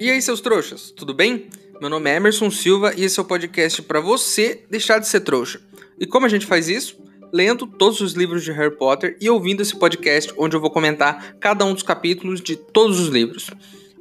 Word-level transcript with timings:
E 0.00 0.10
aí, 0.10 0.22
seus 0.22 0.40
trouxas, 0.40 0.90
tudo 0.90 1.12
bem? 1.12 1.50
Meu 1.78 1.90
nome 1.90 2.08
é 2.10 2.16
Emerson 2.16 2.50
Silva 2.50 2.94
e 2.96 3.04
esse 3.04 3.20
é 3.20 3.22
o 3.22 3.26
podcast 3.26 3.82
para 3.82 4.00
você 4.00 4.64
deixar 4.70 4.98
de 4.98 5.06
ser 5.06 5.20
trouxa. 5.20 5.60
E 5.98 6.06
como 6.06 6.24
a 6.24 6.28
gente 6.30 6.46
faz 6.46 6.70
isso? 6.70 6.98
Lendo 7.30 7.66
todos 7.66 8.00
os 8.00 8.14
livros 8.14 8.42
de 8.42 8.50
Harry 8.50 8.74
Potter 8.74 9.18
e 9.20 9.28
ouvindo 9.28 9.60
esse 9.60 9.78
podcast 9.78 10.32
onde 10.38 10.56
eu 10.56 10.60
vou 10.60 10.70
comentar 10.70 11.34
cada 11.34 11.66
um 11.66 11.74
dos 11.74 11.82
capítulos 11.82 12.40
de 12.40 12.56
todos 12.56 12.98
os 12.98 13.08
livros. 13.08 13.50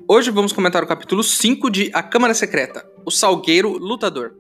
Hoje 0.08 0.32
vamos 0.32 0.54
comentar 0.54 0.82
o 0.82 0.88
capítulo 0.88 1.22
5 1.22 1.70
de 1.70 1.92
A 1.94 2.02
Câmara 2.02 2.34
Secreta, 2.34 2.90
o 3.06 3.12
Salgueiro 3.12 3.78
Lutador. 3.78 4.32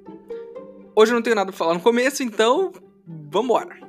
Hoje 0.95 1.11
eu 1.11 1.15
não 1.15 1.21
tenho 1.21 1.35
nada 1.35 1.51
pra 1.51 1.57
falar 1.57 1.73
no 1.73 1.81
começo, 1.81 2.23
então 2.23 2.71
vambora! 3.05 3.88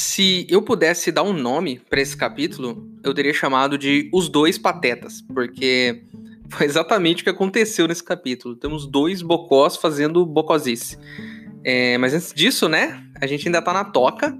Se 0.00 0.46
eu 0.48 0.62
pudesse 0.62 1.12
dar 1.12 1.22
um 1.24 1.34
nome 1.34 1.78
para 1.90 2.00
esse 2.00 2.16
capítulo, 2.16 2.88
eu 3.04 3.12
teria 3.12 3.34
chamado 3.34 3.76
de 3.76 4.08
Os 4.14 4.30
Dois 4.30 4.56
Patetas, 4.56 5.20
porque 5.20 6.04
foi 6.48 6.64
exatamente 6.64 7.20
o 7.20 7.24
que 7.24 7.28
aconteceu 7.28 7.86
nesse 7.86 8.02
capítulo. 8.02 8.56
Temos 8.56 8.86
dois 8.86 9.20
bocós 9.20 9.76
fazendo 9.76 10.24
bocosice. 10.24 10.96
É, 11.62 11.98
mas 11.98 12.14
antes 12.14 12.32
disso, 12.32 12.66
né, 12.66 13.04
a 13.20 13.26
gente 13.26 13.46
ainda 13.46 13.60
tá 13.60 13.74
na 13.74 13.84
toca 13.84 14.34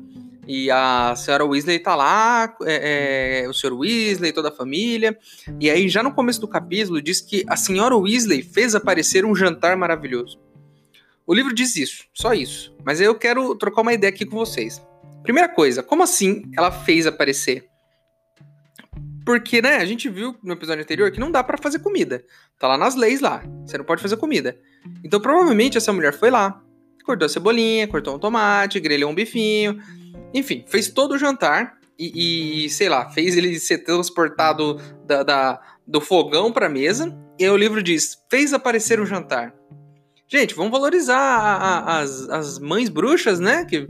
e 0.49 0.71
a 0.71 1.15
senhora 1.15 1.45
Weasley 1.45 1.79
tá 1.79 1.95
lá, 1.95 2.57
é, 2.63 3.43
é, 3.43 3.49
o 3.49 3.53
senhor 3.53 3.79
Weasley, 3.79 4.33
toda 4.33 4.49
a 4.49 4.53
família. 4.53 5.15
E 5.61 5.69
aí, 5.69 5.91
já 5.91 6.03
no 6.03 6.15
começo 6.15 6.41
do 6.41 6.49
capítulo, 6.49 7.03
diz 7.03 7.21
que 7.21 7.45
a 7.47 7.55
senhora 7.55 7.95
Weasley 7.95 8.43
fez 8.43 8.75
aparecer 8.75 9.27
um 9.27 9.37
jantar 9.37 9.77
maravilhoso. 9.77 10.41
O 11.27 11.35
livro 11.35 11.55
diz 11.55 11.77
isso, 11.77 12.07
só 12.15 12.33
isso. 12.33 12.75
Mas 12.83 12.99
eu 12.99 13.15
quero 13.15 13.55
trocar 13.57 13.83
uma 13.83 13.93
ideia 13.93 14.11
aqui 14.11 14.25
com 14.25 14.39
vocês. 14.39 14.81
Primeira 15.23 15.49
coisa, 15.49 15.83
como 15.83 16.03
assim 16.03 16.43
ela 16.57 16.71
fez 16.71 17.07
aparecer? 17.07 17.69
Porque, 19.25 19.61
né, 19.61 19.77
a 19.77 19.85
gente 19.85 20.09
viu 20.09 20.35
no 20.43 20.55
episódio 20.55 20.83
anterior 20.83 21.11
que 21.11 21.21
não 21.21 21.31
dá 21.31 21.45
para 21.45 21.59
fazer 21.59 21.79
comida. 21.81 22.25
Tá 22.59 22.67
lá 22.67 22.79
nas 22.79 22.95
leis 22.95 23.21
lá. 23.21 23.43
Você 23.65 23.79
não 23.79 23.85
pode 23.85 24.03
fazer 24.03 24.17
comida. 24.17 24.59
Então, 25.05 25.21
provavelmente, 25.21 25.77
essa 25.77 25.93
mulher 25.93 26.13
foi 26.13 26.31
lá, 26.31 26.61
cortou 27.05 27.27
a 27.27 27.29
cebolinha, 27.29 27.87
cortou 27.87 28.17
um 28.17 28.19
tomate, 28.19 28.81
grelhou 28.81 29.11
um 29.11 29.15
bifinho. 29.15 29.79
Enfim, 30.33 30.65
fez 30.67 30.89
todo 30.89 31.13
o 31.13 31.19
jantar 31.19 31.79
e, 31.99 32.65
e 32.65 32.71
sei 32.71 32.89
lá, 32.89 33.11
fez 33.11 33.37
ele 33.37 33.59
ser 33.59 33.79
transportado 33.79 34.81
da, 35.07 35.23
da 35.23 35.61
do 35.87 36.01
fogão 36.01 36.51
pra 36.51 36.69
mesa. 36.69 37.15
E 37.39 37.45
aí 37.45 37.51
o 37.51 37.57
livro 37.57 37.83
diz: 37.83 38.17
fez 38.31 38.53
aparecer 38.53 39.01
o 39.01 39.07
jantar. 39.07 39.55
Gente, 40.27 40.55
vamos 40.55 40.71
valorizar 40.71 41.19
a, 41.19 41.55
a, 41.57 41.99
as, 42.01 42.29
as 42.29 42.59
mães 42.59 42.89
bruxas, 42.89 43.41
né? 43.41 43.65
Que 43.65 43.87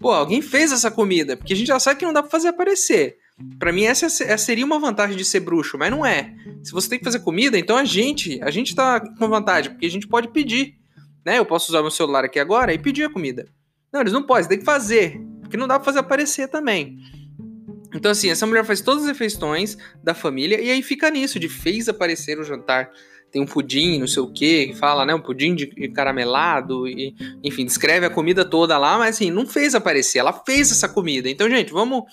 pô, 0.00 0.10
alguém 0.10 0.42
fez 0.42 0.72
essa 0.72 0.90
comida, 0.90 1.36
porque 1.36 1.52
a 1.52 1.56
gente 1.56 1.68
já 1.68 1.78
sabe 1.78 1.98
que 1.98 2.06
não 2.06 2.12
dá 2.12 2.22
pra 2.22 2.30
fazer 2.30 2.48
aparecer. 2.48 3.18
Para 3.58 3.72
mim, 3.72 3.84
essa, 3.84 4.08
seria 4.38 4.64
uma 4.64 4.78
vantagem 4.78 5.16
de 5.16 5.24
ser 5.24 5.40
bruxo, 5.40 5.76
mas 5.76 5.90
não 5.90 6.04
é. 6.06 6.34
Se 6.62 6.72
você 6.72 6.88
tem 6.88 6.98
que 6.98 7.04
fazer 7.04 7.20
comida, 7.20 7.58
então 7.58 7.76
a 7.76 7.84
gente, 7.84 8.40
a 8.42 8.50
gente 8.50 8.74
tá 8.74 8.98
com 9.00 9.28
vantagem, 9.28 9.72
porque 9.72 9.86
a 9.86 9.90
gente 9.90 10.08
pode 10.08 10.28
pedir. 10.28 10.74
Né? 11.24 11.38
Eu 11.38 11.44
posso 11.44 11.70
usar 11.70 11.82
meu 11.82 11.90
celular 11.90 12.24
aqui 12.24 12.38
agora 12.38 12.72
e 12.72 12.78
pedir 12.78 13.04
a 13.04 13.10
comida. 13.10 13.46
Não, 13.92 14.00
eles 14.00 14.12
não 14.12 14.22
podem, 14.22 14.48
tem 14.48 14.58
que 14.58 14.64
fazer, 14.64 15.20
porque 15.42 15.56
não 15.56 15.68
dá 15.68 15.78
pra 15.78 15.84
fazer 15.84 15.98
aparecer 15.98 16.48
também. 16.48 16.98
Então, 17.94 18.10
assim, 18.10 18.30
essa 18.30 18.46
mulher 18.46 18.64
faz 18.64 18.80
todas 18.80 19.04
as 19.04 19.08
refeições 19.08 19.76
da 20.02 20.14
família 20.14 20.60
e 20.60 20.70
aí 20.70 20.82
fica 20.82 21.10
nisso, 21.10 21.38
de 21.38 21.48
fez 21.48 21.88
aparecer 21.88 22.38
o 22.38 22.44
jantar 22.44 22.90
tem 23.36 23.42
um 23.42 23.46
pudim, 23.46 23.98
não 23.98 24.06
sei 24.06 24.22
o 24.22 24.32
que, 24.32 24.72
fala, 24.76 25.04
né, 25.04 25.14
um 25.14 25.20
pudim 25.20 25.54
de 25.54 25.66
caramelado, 25.90 26.88
e, 26.88 27.14
enfim, 27.44 27.66
descreve 27.66 28.06
a 28.06 28.10
comida 28.10 28.46
toda 28.46 28.78
lá, 28.78 28.96
mas 28.96 29.16
assim, 29.16 29.30
não 29.30 29.46
fez 29.46 29.74
aparecer, 29.74 30.20
ela 30.20 30.32
fez 30.32 30.72
essa 30.72 30.88
comida. 30.88 31.28
Então, 31.28 31.46
gente, 31.50 31.70
vamos, 31.70 32.04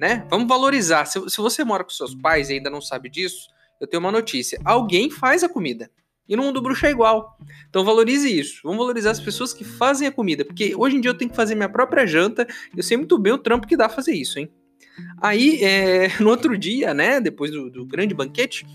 né, 0.00 0.26
vamos 0.30 0.48
valorizar. 0.48 1.04
Se, 1.04 1.20
se 1.28 1.36
você 1.36 1.62
mora 1.64 1.84
com 1.84 1.90
seus 1.90 2.14
pais 2.14 2.48
e 2.48 2.54
ainda 2.54 2.70
não 2.70 2.80
sabe 2.80 3.10
disso, 3.10 3.48
eu 3.78 3.86
tenho 3.86 4.00
uma 4.00 4.10
notícia: 4.10 4.58
alguém 4.64 5.10
faz 5.10 5.44
a 5.44 5.50
comida. 5.50 5.90
E 6.26 6.34
no 6.34 6.44
mundo 6.44 6.62
bruxo 6.62 6.86
é 6.86 6.90
igual. 6.90 7.36
Então 7.68 7.84
valorize 7.84 8.26
isso. 8.26 8.60
Vamos 8.64 8.78
valorizar 8.78 9.10
as 9.10 9.20
pessoas 9.20 9.52
que 9.52 9.62
fazem 9.62 10.08
a 10.08 10.10
comida. 10.10 10.46
Porque 10.46 10.74
hoje 10.74 10.96
em 10.96 11.00
dia 11.02 11.10
eu 11.10 11.18
tenho 11.18 11.30
que 11.30 11.36
fazer 11.36 11.54
minha 11.54 11.68
própria 11.68 12.06
janta. 12.06 12.46
Eu 12.74 12.82
sei 12.82 12.96
muito 12.96 13.18
bem 13.18 13.34
o 13.34 13.38
trampo 13.38 13.66
que 13.66 13.76
dá 13.76 13.90
fazer 13.90 14.14
isso, 14.14 14.38
hein? 14.38 14.50
Aí, 15.20 15.62
é, 15.62 16.08
no 16.20 16.30
outro 16.30 16.56
dia, 16.56 16.94
né? 16.94 17.20
Depois 17.20 17.50
do, 17.50 17.70
do 17.70 17.84
grande 17.84 18.14
banquete, 18.14 18.66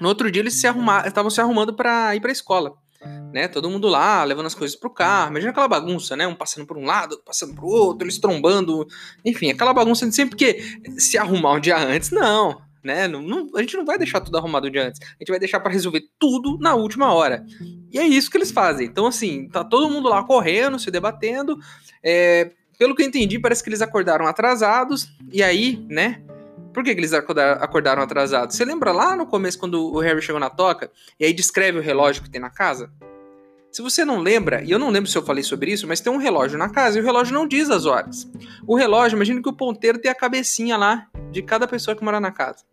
no 0.00 0.08
outro 0.08 0.30
dia 0.30 0.42
eles 0.42 0.54
se 0.60 0.66
arrumaram, 0.66 1.06
estavam 1.06 1.30
se 1.30 1.40
arrumando 1.40 1.74
para 1.74 2.14
ir 2.14 2.20
para 2.20 2.30
a 2.30 2.32
escola. 2.32 2.74
Né, 3.34 3.48
todo 3.48 3.68
mundo 3.68 3.86
lá, 3.86 4.24
levando 4.24 4.46
as 4.46 4.54
coisas 4.54 4.74
pro 4.74 4.88
carro. 4.88 5.30
Imagina 5.30 5.50
aquela 5.50 5.68
bagunça, 5.68 6.16
né? 6.16 6.26
Um 6.26 6.34
passando 6.34 6.66
por 6.66 6.78
um 6.78 6.86
lado, 6.86 7.20
passando 7.26 7.52
pro 7.52 7.66
outro, 7.66 8.06
eles 8.06 8.18
trombando. 8.18 8.86
Enfim, 9.22 9.50
aquela 9.50 9.74
bagunça 9.74 10.08
de 10.08 10.14
sempre 10.14 10.36
que 10.36 10.58
se 10.98 11.18
arrumar 11.18 11.52
um 11.52 11.60
dia 11.60 11.76
antes, 11.76 12.10
não. 12.10 12.62
Né? 12.82 13.08
Não, 13.08 13.20
não, 13.20 13.50
a 13.56 13.60
gente 13.60 13.76
não 13.76 13.84
vai 13.84 13.98
deixar 13.98 14.20
tudo 14.20 14.38
arrumado 14.38 14.68
um 14.68 14.70
dia 14.70 14.88
antes. 14.88 15.00
A 15.02 15.16
gente 15.18 15.28
vai 15.28 15.38
deixar 15.38 15.60
para 15.60 15.72
resolver 15.72 16.02
tudo 16.18 16.56
na 16.58 16.74
última 16.74 17.12
hora. 17.12 17.44
E 17.92 17.98
é 17.98 18.06
isso 18.06 18.30
que 18.30 18.38
eles 18.38 18.50
fazem. 18.50 18.86
Então, 18.86 19.06
assim, 19.06 19.48
tá 19.48 19.64
todo 19.64 19.90
mundo 19.90 20.08
lá 20.08 20.22
correndo, 20.22 20.78
se 20.78 20.90
debatendo. 20.90 21.58
É, 22.02 22.52
pelo 22.78 22.94
que 22.94 23.02
eu 23.02 23.06
entendi, 23.06 23.38
parece 23.38 23.62
que 23.62 23.68
eles 23.68 23.82
acordaram 23.82 24.26
atrasados. 24.26 25.08
E 25.32 25.42
aí, 25.42 25.84
né? 25.88 26.22
Por 26.74 26.82
que, 26.82 26.92
que 26.92 27.00
eles 27.00 27.12
acordaram 27.12 28.02
atrasados? 28.02 28.56
Você 28.56 28.64
lembra 28.64 28.90
lá 28.90 29.14
no 29.14 29.26
começo, 29.26 29.56
quando 29.56 29.94
o 29.94 30.00
Harry 30.00 30.20
chegou 30.20 30.40
na 30.40 30.50
toca, 30.50 30.90
e 31.18 31.24
aí 31.24 31.32
descreve 31.32 31.78
o 31.78 31.80
relógio 31.80 32.24
que 32.24 32.28
tem 32.28 32.40
na 32.40 32.50
casa? 32.50 32.90
Se 33.70 33.80
você 33.80 34.04
não 34.04 34.18
lembra, 34.18 34.62
e 34.62 34.72
eu 34.72 34.78
não 34.78 34.90
lembro 34.90 35.08
se 35.08 35.16
eu 35.16 35.24
falei 35.24 35.44
sobre 35.44 35.70
isso, 35.70 35.86
mas 35.86 36.00
tem 36.00 36.12
um 36.12 36.16
relógio 36.16 36.58
na 36.58 36.68
casa 36.68 36.98
e 36.98 37.00
o 37.00 37.04
relógio 37.04 37.32
não 37.32 37.46
diz 37.46 37.70
as 37.70 37.86
horas. 37.86 38.28
O 38.66 38.76
relógio, 38.76 39.16
imagina 39.16 39.40
que 39.40 39.48
o 39.48 39.52
ponteiro 39.52 39.98
tem 39.98 40.10
a 40.10 40.14
cabecinha 40.14 40.76
lá 40.76 41.06
de 41.30 41.42
cada 41.42 41.66
pessoa 41.66 41.96
que 41.96 42.04
mora 42.04 42.20
na 42.20 42.32
casa. 42.32 42.64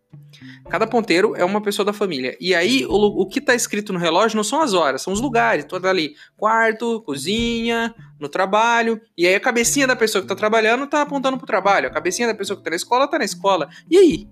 Cada 0.69 0.87
ponteiro 0.87 1.35
é 1.35 1.43
uma 1.43 1.61
pessoa 1.61 1.85
da 1.85 1.93
família. 1.93 2.37
E 2.39 2.55
aí, 2.55 2.85
o, 2.85 2.93
o 2.93 3.27
que 3.27 3.39
está 3.39 3.53
escrito 3.53 3.91
no 3.91 3.99
relógio 3.99 4.37
não 4.37 4.43
são 4.43 4.61
as 4.61 4.73
horas, 4.73 5.01
são 5.01 5.11
os 5.11 5.19
lugares. 5.19 5.65
Toda 5.65 5.89
ali, 5.89 6.15
quarto, 6.37 7.01
cozinha, 7.01 7.93
no 8.19 8.29
trabalho. 8.29 9.01
E 9.17 9.27
aí, 9.27 9.35
a 9.35 9.39
cabecinha 9.39 9.85
da 9.85 9.95
pessoa 9.95 10.21
que 10.21 10.25
está 10.25 10.35
trabalhando 10.35 10.85
está 10.85 11.01
apontando 11.01 11.37
para 11.37 11.43
o 11.43 11.47
trabalho. 11.47 11.87
A 11.87 11.91
cabecinha 11.91 12.27
da 12.27 12.35
pessoa 12.35 12.55
que 12.55 12.61
está 12.61 12.69
na 12.69 12.75
escola 12.75 13.05
está 13.05 13.17
na 13.17 13.25
escola. 13.25 13.69
E 13.89 13.97
aí? 13.97 14.27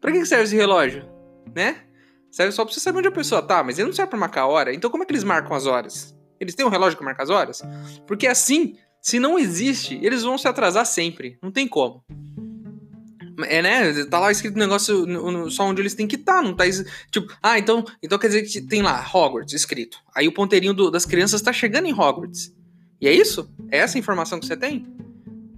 Para 0.00 0.12
que 0.12 0.26
serve 0.26 0.44
esse 0.44 0.56
relógio? 0.56 1.08
Né? 1.54 1.76
Serve 2.30 2.52
só 2.52 2.64
para 2.64 2.72
você 2.72 2.80
saber 2.80 2.98
onde 2.98 3.08
a 3.08 3.12
pessoa 3.12 3.42
tá, 3.42 3.62
mas 3.62 3.78
ele 3.78 3.88
não 3.88 3.94
serve 3.94 4.10
para 4.10 4.18
marcar 4.18 4.42
a 4.42 4.46
hora. 4.46 4.74
Então, 4.74 4.90
como 4.90 5.02
é 5.02 5.06
que 5.06 5.12
eles 5.12 5.22
marcam 5.22 5.54
as 5.54 5.66
horas? 5.66 6.16
Eles 6.40 6.54
têm 6.54 6.66
um 6.66 6.70
relógio 6.70 6.98
que 6.98 7.04
marca 7.04 7.22
as 7.22 7.30
horas? 7.30 7.62
Porque 8.06 8.26
assim, 8.26 8.76
se 9.00 9.20
não 9.20 9.38
existe, 9.38 10.00
eles 10.02 10.22
vão 10.22 10.36
se 10.36 10.48
atrasar 10.48 10.86
sempre. 10.86 11.38
Não 11.42 11.52
tem 11.52 11.68
como. 11.68 12.02
É, 13.44 13.62
né? 13.62 14.04
Tá 14.04 14.18
lá 14.18 14.30
escrito 14.30 14.56
o 14.56 14.58
negócio 14.58 15.06
no, 15.06 15.30
no, 15.30 15.50
só 15.50 15.64
onde 15.64 15.80
eles 15.80 15.94
têm 15.94 16.06
que 16.06 16.16
estar, 16.16 16.36
tá, 16.36 16.42
não 16.42 16.54
tá. 16.54 16.64
Tipo, 17.10 17.34
ah, 17.42 17.58
então, 17.58 17.84
então 18.02 18.18
quer 18.18 18.28
dizer 18.28 18.42
que 18.42 18.60
tem 18.60 18.82
lá 18.82 19.04
Hogwarts 19.12 19.54
escrito. 19.54 19.98
Aí 20.14 20.28
o 20.28 20.32
ponteirinho 20.32 20.74
do, 20.74 20.90
das 20.90 21.06
crianças 21.06 21.40
tá 21.40 21.52
chegando 21.52 21.86
em 21.86 21.92
Hogwarts. 21.92 22.52
E 23.00 23.08
é 23.08 23.12
isso? 23.12 23.50
É 23.70 23.78
essa 23.78 23.98
a 23.98 24.00
informação 24.00 24.38
que 24.38 24.46
você 24.46 24.56
tem? 24.56 24.86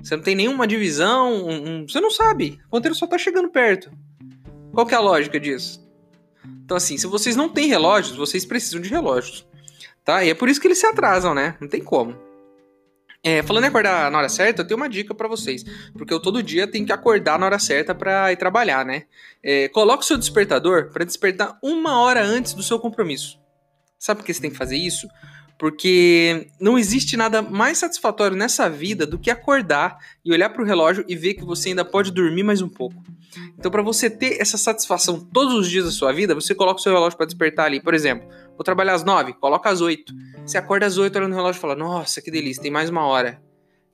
Você 0.03 0.17
não 0.17 0.23
tem 0.23 0.35
nenhuma 0.35 0.67
divisão, 0.67 1.33
um, 1.33 1.69
um, 1.69 1.89
você 1.89 2.01
não 2.01 2.11
sabe. 2.11 2.61
O 2.67 2.71
ponteiro 2.71 2.95
só 2.95 3.07
tá 3.07 3.19
chegando 3.19 3.49
perto. 3.49 3.91
Qual 4.73 4.87
que 4.87 4.95
é 4.95 4.97
a 4.97 5.01
lógica 5.01 5.41
disso? 5.41 5.83
Então, 6.65 6.77
assim, 6.77 6.97
se 6.99 7.07
vocês 7.07 7.37
não 7.37 7.49
têm 7.49 7.69
relógios, 7.69 8.17
vocês 8.17 8.45
precisam 8.45 8.81
de 8.81 8.89
relógios. 8.89 9.47
Tá? 10.05 10.25
E 10.25 10.31
é 10.31 10.35
por 10.35 10.49
isso 10.49 10.61
que 10.61 10.67
eles 10.67 10.79
se 10.79 10.87
atrasam, 10.87 11.35
né? 11.35 11.57
Não 11.61 11.69
tem 11.69 11.83
como. 11.83 12.15
É, 13.27 13.43
falando 13.43 13.65
em 13.65 13.69
acordar 13.69 14.11
na 14.11 14.19
hora 14.19 14.29
certa, 14.29 14.61
eu 14.61 14.67
tenho 14.67 14.77
uma 14.77 14.89
dica 14.89 15.15
para 15.15 15.27
vocês, 15.27 15.65
porque 15.95 16.13
eu 16.13 16.21
todo 16.21 16.43
dia 16.43 16.67
tenho 16.67 16.85
que 16.85 16.93
acordar 16.93 17.39
na 17.39 17.47
hora 17.47 17.59
certa 17.59 17.95
para 17.95 18.31
ir 18.31 18.37
trabalhar, 18.37 18.85
né? 18.85 19.05
É, 19.43 19.67
coloque 19.69 20.05
o 20.05 20.07
seu 20.07 20.19
despertador 20.19 20.91
para 20.93 21.07
despertar 21.07 21.59
uma 21.63 21.99
hora 22.01 22.23
antes 22.23 22.53
do 22.53 22.63
seu 22.63 22.79
compromisso. 22.79 23.41
Sabe 23.99 24.21
por 24.21 24.27
que 24.27 24.35
você 24.35 24.43
tem 24.43 24.51
que 24.51 24.59
fazer 24.59 24.77
isso? 24.77 25.09
Porque 25.59 26.49
não 26.61 26.79
existe 26.79 27.17
nada 27.17 27.41
mais 27.41 27.79
satisfatório 27.79 28.37
nessa 28.37 28.69
vida 28.69 29.07
do 29.07 29.19
que 29.19 29.31
acordar 29.31 29.97
e 30.23 30.31
olhar 30.31 30.51
para 30.51 30.63
o 30.63 30.67
relógio 30.67 31.03
e 31.09 31.17
ver 31.17 31.33
que 31.33 31.45
você 31.45 31.71
ainda 31.71 31.85
pode 31.85 32.11
dormir 32.11 32.43
mais 32.43 32.61
um 32.61 32.69
pouco. 32.69 33.03
Então, 33.59 33.71
para 33.71 33.83
você 33.83 34.09
ter 34.09 34.41
essa 34.41 34.57
satisfação 34.57 35.21
todos 35.21 35.55
os 35.55 35.71
dias 35.71 35.85
da 35.85 35.91
sua 35.91 36.13
vida, 36.13 36.35
você 36.35 36.55
coloca 36.55 36.81
o 36.81 36.83
seu 36.83 36.93
relógio 36.93 37.17
para 37.17 37.27
despertar 37.27 37.67
ali. 37.67 37.81
Por 37.81 37.95
exemplo, 37.95 38.29
vou 38.57 38.65
trabalhar 38.65 38.95
às 38.95 39.05
nove, 39.05 39.33
coloca 39.35 39.69
às 39.71 39.81
oito. 39.81 40.13
Você 40.45 40.59
acorda 40.59 40.87
às 40.87 40.99
oito, 40.99 41.17
olha 41.17 41.29
no 41.29 41.35
relógio 41.35 41.59
e 41.59 41.61
fala: 41.61 41.75
Nossa, 41.75 42.21
que 42.21 42.31
delícia, 42.31 42.63
tem 42.63 42.71
mais 42.71 42.91
uma 42.91 43.07
hora. 43.07 43.43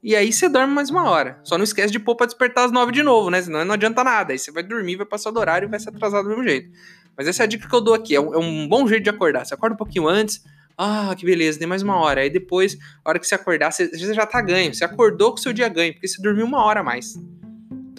E 0.02 0.16
aí 0.16 0.32
você 0.32 0.48
dorme 0.48 0.72
mais 0.72 0.88
uma 0.88 1.10
hora. 1.10 1.38
Só 1.44 1.58
não 1.58 1.64
esquece 1.64 1.92
de 1.92 1.98
pôr 1.98 2.16
pra 2.16 2.26
despertar 2.26 2.64
às 2.64 2.72
nove 2.72 2.90
de 2.90 3.02
novo, 3.02 3.28
né? 3.28 3.42
Senão 3.42 3.64
não 3.64 3.75
adianta 3.75 4.02
nada. 4.02 4.32
Aí 4.32 4.38
você 4.38 4.50
vai 4.50 4.62
dormir, 4.62 4.96
vai 4.96 5.04
passar 5.04 5.31
do 5.31 5.38
horário 5.38 5.66
e 5.66 5.70
vai 5.70 5.78
se 5.78 5.88
atrasar 5.88 6.22
do 6.22 6.31
mesmo 6.31 6.43
jeito. 6.43 6.70
Mas 7.16 7.28
essa 7.28 7.43
é 7.43 7.44
a 7.44 7.46
dica 7.46 7.69
que 7.69 7.75
eu 7.75 7.82
dou 7.82 7.93
aqui. 7.93 8.14
É 8.14 8.20
um, 8.20 8.34
é 8.34 8.38
um 8.38 8.66
bom 8.66 8.86
jeito 8.88 9.04
de 9.04 9.10
acordar. 9.10 9.44
Você 9.44 9.52
acorda 9.52 9.75
um 9.75 9.76
pouquinho 9.76 10.08
antes. 10.08 10.43
Ah, 10.76 11.14
que 11.14 11.26
beleza, 11.26 11.58
tem 11.58 11.69
mais 11.69 11.82
uma 11.82 11.96
hora. 11.96 12.22
Aí 12.22 12.31
depois, 12.31 12.78
a 13.04 13.10
hora 13.10 13.19
que 13.19 13.26
você 13.26 13.34
acordar, 13.34 13.70
você, 13.70 13.90
já 14.14 14.25
tá 14.25 14.40
ganho. 14.40 14.72
Você 14.72 14.82
acordou 14.82 15.32
com 15.32 15.38
o 15.38 15.43
seu 15.43 15.52
dia 15.52 15.69
ganho, 15.69 15.93
porque 15.93 16.08
você 16.08 16.22
dormiu 16.22 16.46
uma 16.46 16.64
hora 16.64 16.81
a 16.81 16.82
mais. 16.82 17.19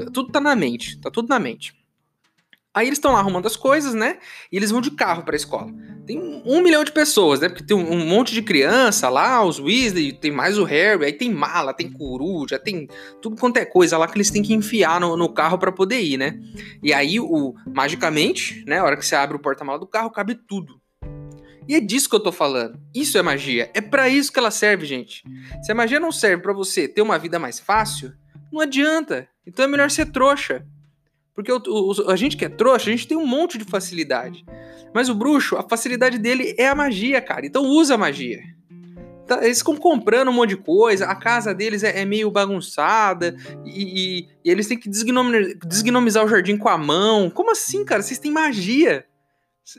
Tudo 0.05 0.31
tá 0.31 0.39
na 0.39 0.55
mente. 0.55 0.99
Tá 0.99 1.11
tudo 1.11 1.27
na 1.29 1.39
mente. 1.39 1.73
Aí 2.73 2.87
eles 2.87 2.99
estão 2.99 3.11
lá 3.11 3.19
arrumando 3.19 3.47
as 3.47 3.57
coisas, 3.57 3.93
né? 3.93 4.17
E 4.49 4.55
eles 4.55 4.71
vão 4.71 4.79
de 4.79 4.91
carro 4.91 5.23
para 5.23 5.35
a 5.35 5.37
escola. 5.37 5.69
Tem 6.05 6.41
um 6.45 6.61
milhão 6.61 6.85
de 6.85 6.91
pessoas, 6.93 7.41
né? 7.41 7.49
Porque 7.49 7.65
tem 7.65 7.75
um, 7.75 8.05
monte 8.05 8.33
de 8.33 8.41
criança 8.41 9.09
lá, 9.09 9.43
os 9.43 9.59
Weasley, 9.59 10.13
tem 10.13 10.31
mais 10.31 10.57
o 10.57 10.63
Harry, 10.63 11.03
aí 11.03 11.11
tem 11.11 11.33
mala, 11.33 11.73
tem 11.73 11.91
coruja, 11.91 12.57
tem 12.57 12.87
tudo 13.21 13.35
quanto 13.35 13.57
é 13.57 13.65
coisa 13.65 13.97
lá 13.97 14.07
que 14.07 14.15
eles 14.15 14.31
têm 14.31 14.41
que 14.41 14.53
enfiar 14.53 15.01
no, 15.01 15.17
no 15.17 15.27
carro 15.27 15.57
para 15.57 15.71
poder 15.71 16.01
ir, 16.01 16.17
né? 16.17 16.39
E 16.81 16.93
aí, 16.93 17.19
o 17.19 17.53
magicamente, 17.67 18.63
né? 18.65 18.79
A 18.79 18.85
hora 18.85 18.95
que 18.95 19.05
você 19.05 19.15
abre 19.15 19.35
o 19.35 19.41
porta-mala 19.41 19.77
do 19.77 19.87
carro, 19.87 20.09
cabe 20.09 20.35
tudo. 20.35 20.79
E 21.67 21.75
é 21.75 21.79
disso 21.81 22.09
que 22.09 22.15
eu 22.15 22.19
tô 22.21 22.31
falando. 22.31 22.79
Isso 22.95 23.17
é 23.17 23.21
magia. 23.21 23.69
É 23.73 23.81
para 23.81 24.07
isso 24.07 24.31
que 24.31 24.39
ela 24.39 24.49
serve, 24.49 24.85
gente. 24.85 25.23
Se 25.61 25.71
a 25.71 25.75
magia 25.75 25.99
não 25.99 26.11
serve 26.11 26.41
para 26.41 26.53
você 26.53 26.87
ter 26.87 27.01
uma 27.01 27.19
vida 27.19 27.37
mais 27.37 27.59
fácil, 27.59 28.13
não 28.51 28.61
adianta. 28.61 29.27
Então 29.45 29.65
é 29.65 29.67
melhor 29.67 29.89
ser 29.89 30.11
trouxa. 30.11 30.65
Porque 31.33 31.51
o, 31.51 31.61
o, 31.67 32.11
a 32.11 32.15
gente 32.15 32.35
que 32.35 32.45
é 32.45 32.49
trouxa, 32.49 32.89
a 32.89 32.91
gente 32.91 33.07
tem 33.07 33.17
um 33.17 33.25
monte 33.25 33.57
de 33.57 33.63
facilidade. 33.63 34.45
Mas 34.93 35.09
o 35.09 35.15
bruxo, 35.15 35.55
a 35.55 35.67
facilidade 35.67 36.17
dele 36.17 36.53
é 36.57 36.67
a 36.67 36.75
magia, 36.75 37.21
cara. 37.21 37.45
Então 37.45 37.63
usa 37.63 37.95
a 37.95 37.97
magia. 37.97 38.39
Tá, 39.25 39.45
eles 39.45 39.59
ficam 39.59 39.77
comprando 39.77 40.29
um 40.29 40.33
monte 40.33 40.49
de 40.49 40.57
coisa, 40.57 41.05
a 41.05 41.15
casa 41.15 41.53
deles 41.53 41.83
é, 41.83 42.01
é 42.01 42.05
meio 42.05 42.29
bagunçada, 42.29 43.35
e, 43.63 43.69
e, 43.69 44.27
e, 44.43 44.51
eles 44.51 44.67
têm 44.67 44.77
que 44.77 44.89
desgnomizar 44.89 46.25
o 46.25 46.27
jardim 46.27 46.57
com 46.57 46.67
a 46.67 46.77
mão. 46.77 47.29
Como 47.29 47.51
assim, 47.51 47.85
cara? 47.85 48.01
Vocês 48.01 48.19
têm 48.19 48.31
magia. 48.31 49.05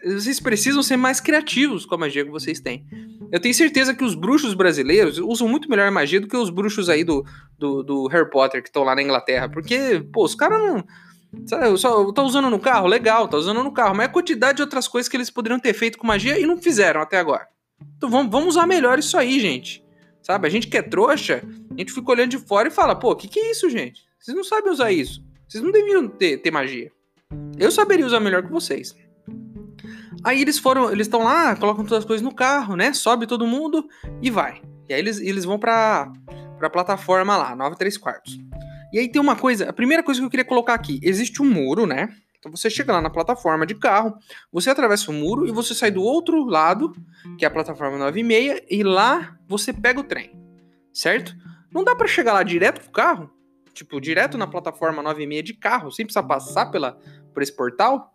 Vocês 0.04 0.40
precisam 0.40 0.82
ser 0.82 0.96
mais 0.96 1.20
criativos 1.20 1.84
com 1.84 1.96
a 1.96 1.98
magia 1.98 2.24
que 2.24 2.30
vocês 2.30 2.60
têm. 2.60 2.86
Eu 3.32 3.40
tenho 3.40 3.54
certeza 3.54 3.94
que 3.94 4.04
os 4.04 4.14
bruxos 4.14 4.52
brasileiros 4.52 5.18
usam 5.18 5.48
muito 5.48 5.68
melhor 5.68 5.90
magia 5.90 6.20
do 6.20 6.28
que 6.28 6.36
os 6.36 6.50
bruxos 6.50 6.90
aí 6.90 7.02
do, 7.02 7.24
do, 7.58 7.82
do 7.82 8.06
Harry 8.08 8.28
Potter 8.28 8.62
que 8.62 8.68
estão 8.68 8.84
lá 8.84 8.94
na 8.94 9.02
Inglaterra. 9.02 9.48
Porque, 9.48 10.06
pô, 10.12 10.22
os 10.22 10.34
caras 10.34 10.60
não 10.60 10.84
eu 11.64 11.78
só 11.78 12.12
tô 12.12 12.24
usando 12.24 12.50
no 12.50 12.58
carro, 12.58 12.86
legal, 12.86 13.26
tá 13.26 13.38
usando 13.38 13.64
no 13.64 13.72
carro, 13.72 13.94
mas 13.94 14.06
a 14.06 14.12
quantidade 14.12 14.56
de 14.56 14.62
outras 14.62 14.86
coisas 14.86 15.08
que 15.08 15.16
eles 15.16 15.30
poderiam 15.30 15.58
ter 15.58 15.72
feito 15.72 15.96
com 15.96 16.06
magia 16.06 16.38
e 16.38 16.44
não 16.44 16.58
fizeram 16.58 17.00
até 17.00 17.18
agora. 17.18 17.48
Então 17.96 18.10
vamos, 18.10 18.30
vamos 18.30 18.48
usar 18.50 18.66
melhor 18.66 18.98
isso 18.98 19.16
aí, 19.16 19.40
gente. 19.40 19.82
Sabe? 20.22 20.46
A 20.46 20.50
gente 20.50 20.68
que 20.68 20.76
é 20.76 20.82
trouxa, 20.82 21.42
a 21.70 21.78
gente 21.78 21.92
fica 21.92 22.10
olhando 22.10 22.30
de 22.30 22.38
fora 22.38 22.68
e 22.68 22.70
fala, 22.70 22.94
pô, 22.94 23.12
o 23.12 23.16
que, 23.16 23.26
que 23.28 23.40
é 23.40 23.50
isso, 23.50 23.70
gente? 23.70 24.02
Vocês 24.20 24.36
não 24.36 24.44
sabem 24.44 24.70
usar 24.70 24.92
isso. 24.92 25.24
Vocês 25.48 25.64
não 25.64 25.72
deviam 25.72 26.06
ter, 26.06 26.36
ter 26.36 26.50
magia. 26.50 26.92
Eu 27.58 27.70
saberia 27.70 28.06
usar 28.06 28.20
melhor 28.20 28.42
que 28.42 28.52
vocês. 28.52 28.94
Aí 30.24 30.40
eles 30.40 30.58
foram, 30.58 30.90
eles 30.90 31.06
estão 31.06 31.24
lá, 31.24 31.56
colocam 31.56 31.84
todas 31.84 32.00
as 32.00 32.04
coisas 32.04 32.22
no 32.22 32.34
carro, 32.34 32.76
né? 32.76 32.92
Sobe 32.92 33.26
todo 33.26 33.46
mundo 33.46 33.86
e 34.20 34.30
vai. 34.30 34.62
E 34.88 34.94
aí 34.94 35.00
eles, 35.00 35.18
eles 35.20 35.44
vão 35.44 35.58
pra, 35.58 36.12
pra 36.58 36.70
plataforma 36.70 37.36
lá, 37.36 37.56
9 37.56 37.76
3 37.76 37.96
quartos. 37.96 38.38
E 38.92 38.98
aí 38.98 39.10
tem 39.10 39.20
uma 39.20 39.34
coisa, 39.34 39.70
a 39.70 39.72
primeira 39.72 40.02
coisa 40.02 40.20
que 40.20 40.26
eu 40.26 40.30
queria 40.30 40.44
colocar 40.44 40.74
aqui, 40.74 41.00
existe 41.02 41.40
um 41.40 41.50
muro, 41.50 41.86
né? 41.86 42.08
Então 42.38 42.50
você 42.50 42.68
chega 42.68 42.92
lá 42.92 43.00
na 43.00 43.08
plataforma 43.08 43.64
de 43.64 43.74
carro, 43.74 44.16
você 44.52 44.68
atravessa 44.68 45.10
o 45.10 45.14
muro 45.14 45.46
e 45.46 45.52
você 45.52 45.74
sai 45.74 45.92
do 45.92 46.02
outro 46.02 46.44
lado, 46.44 46.92
que 47.38 47.44
é 47.44 47.48
a 47.48 47.50
plataforma 47.50 47.96
96, 47.96 48.62
e 48.68 48.82
lá 48.82 49.36
você 49.46 49.72
pega 49.72 50.00
o 50.00 50.04
trem, 50.04 50.32
certo? 50.92 51.34
Não 51.70 51.84
dá 51.84 51.94
para 51.94 52.08
chegar 52.08 52.32
lá 52.32 52.42
direto 52.42 52.80
com 52.82 52.88
o 52.88 52.92
carro? 52.92 53.30
Tipo, 53.72 54.00
direto 54.00 54.36
na 54.36 54.46
plataforma 54.46 55.02
96 55.02 55.44
de 55.44 55.54
carro, 55.54 55.90
sem 55.90 56.04
precisar 56.04 56.24
passar 56.24 56.66
pela, 56.66 56.98
por 57.32 57.42
esse 57.42 57.54
portal? 57.54 58.12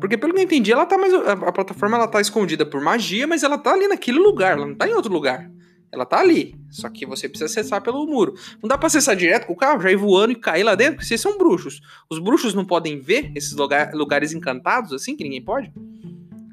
Porque 0.00 0.16
pelo 0.16 0.32
que 0.32 0.40
eu 0.40 0.44
entendi, 0.44 0.72
ela 0.72 0.86
tá 0.86 0.96
mais. 0.96 1.12
A, 1.12 1.52
plataforma 1.52 1.96
ela 1.96 2.08
tá 2.08 2.20
escondida 2.20 2.64
por 2.64 2.80
magia, 2.80 3.26
mas 3.26 3.42
ela 3.42 3.58
tá 3.58 3.72
ali 3.72 3.88
naquele 3.88 4.18
lugar, 4.18 4.52
ela 4.52 4.66
não 4.66 4.74
tá 4.74 4.88
em 4.88 4.92
outro 4.92 5.12
lugar. 5.12 5.50
Ela 5.90 6.04
tá 6.04 6.20
ali. 6.20 6.54
Só 6.70 6.88
que 6.88 7.06
você 7.06 7.28
precisa 7.28 7.46
acessar 7.46 7.82
pelo 7.82 8.06
muro. 8.06 8.34
Não 8.62 8.68
dá 8.68 8.76
pra 8.76 8.88
acessar 8.88 9.16
direto 9.16 9.46
com 9.46 9.54
o 9.54 9.56
carro, 9.56 9.80
já 9.80 9.90
ir 9.90 9.96
voando 9.96 10.32
e 10.32 10.36
cair 10.36 10.62
lá 10.62 10.74
dentro, 10.74 10.96
porque 10.96 11.06
vocês 11.06 11.20
são 11.20 11.38
bruxos. 11.38 11.80
Os 12.10 12.18
bruxos 12.18 12.54
não 12.54 12.64
podem 12.64 13.00
ver 13.00 13.32
esses 13.34 13.52
lugar, 13.52 13.92
lugares 13.94 14.32
encantados 14.32 14.92
assim, 14.92 15.16
que 15.16 15.24
ninguém 15.24 15.42
pode? 15.42 15.72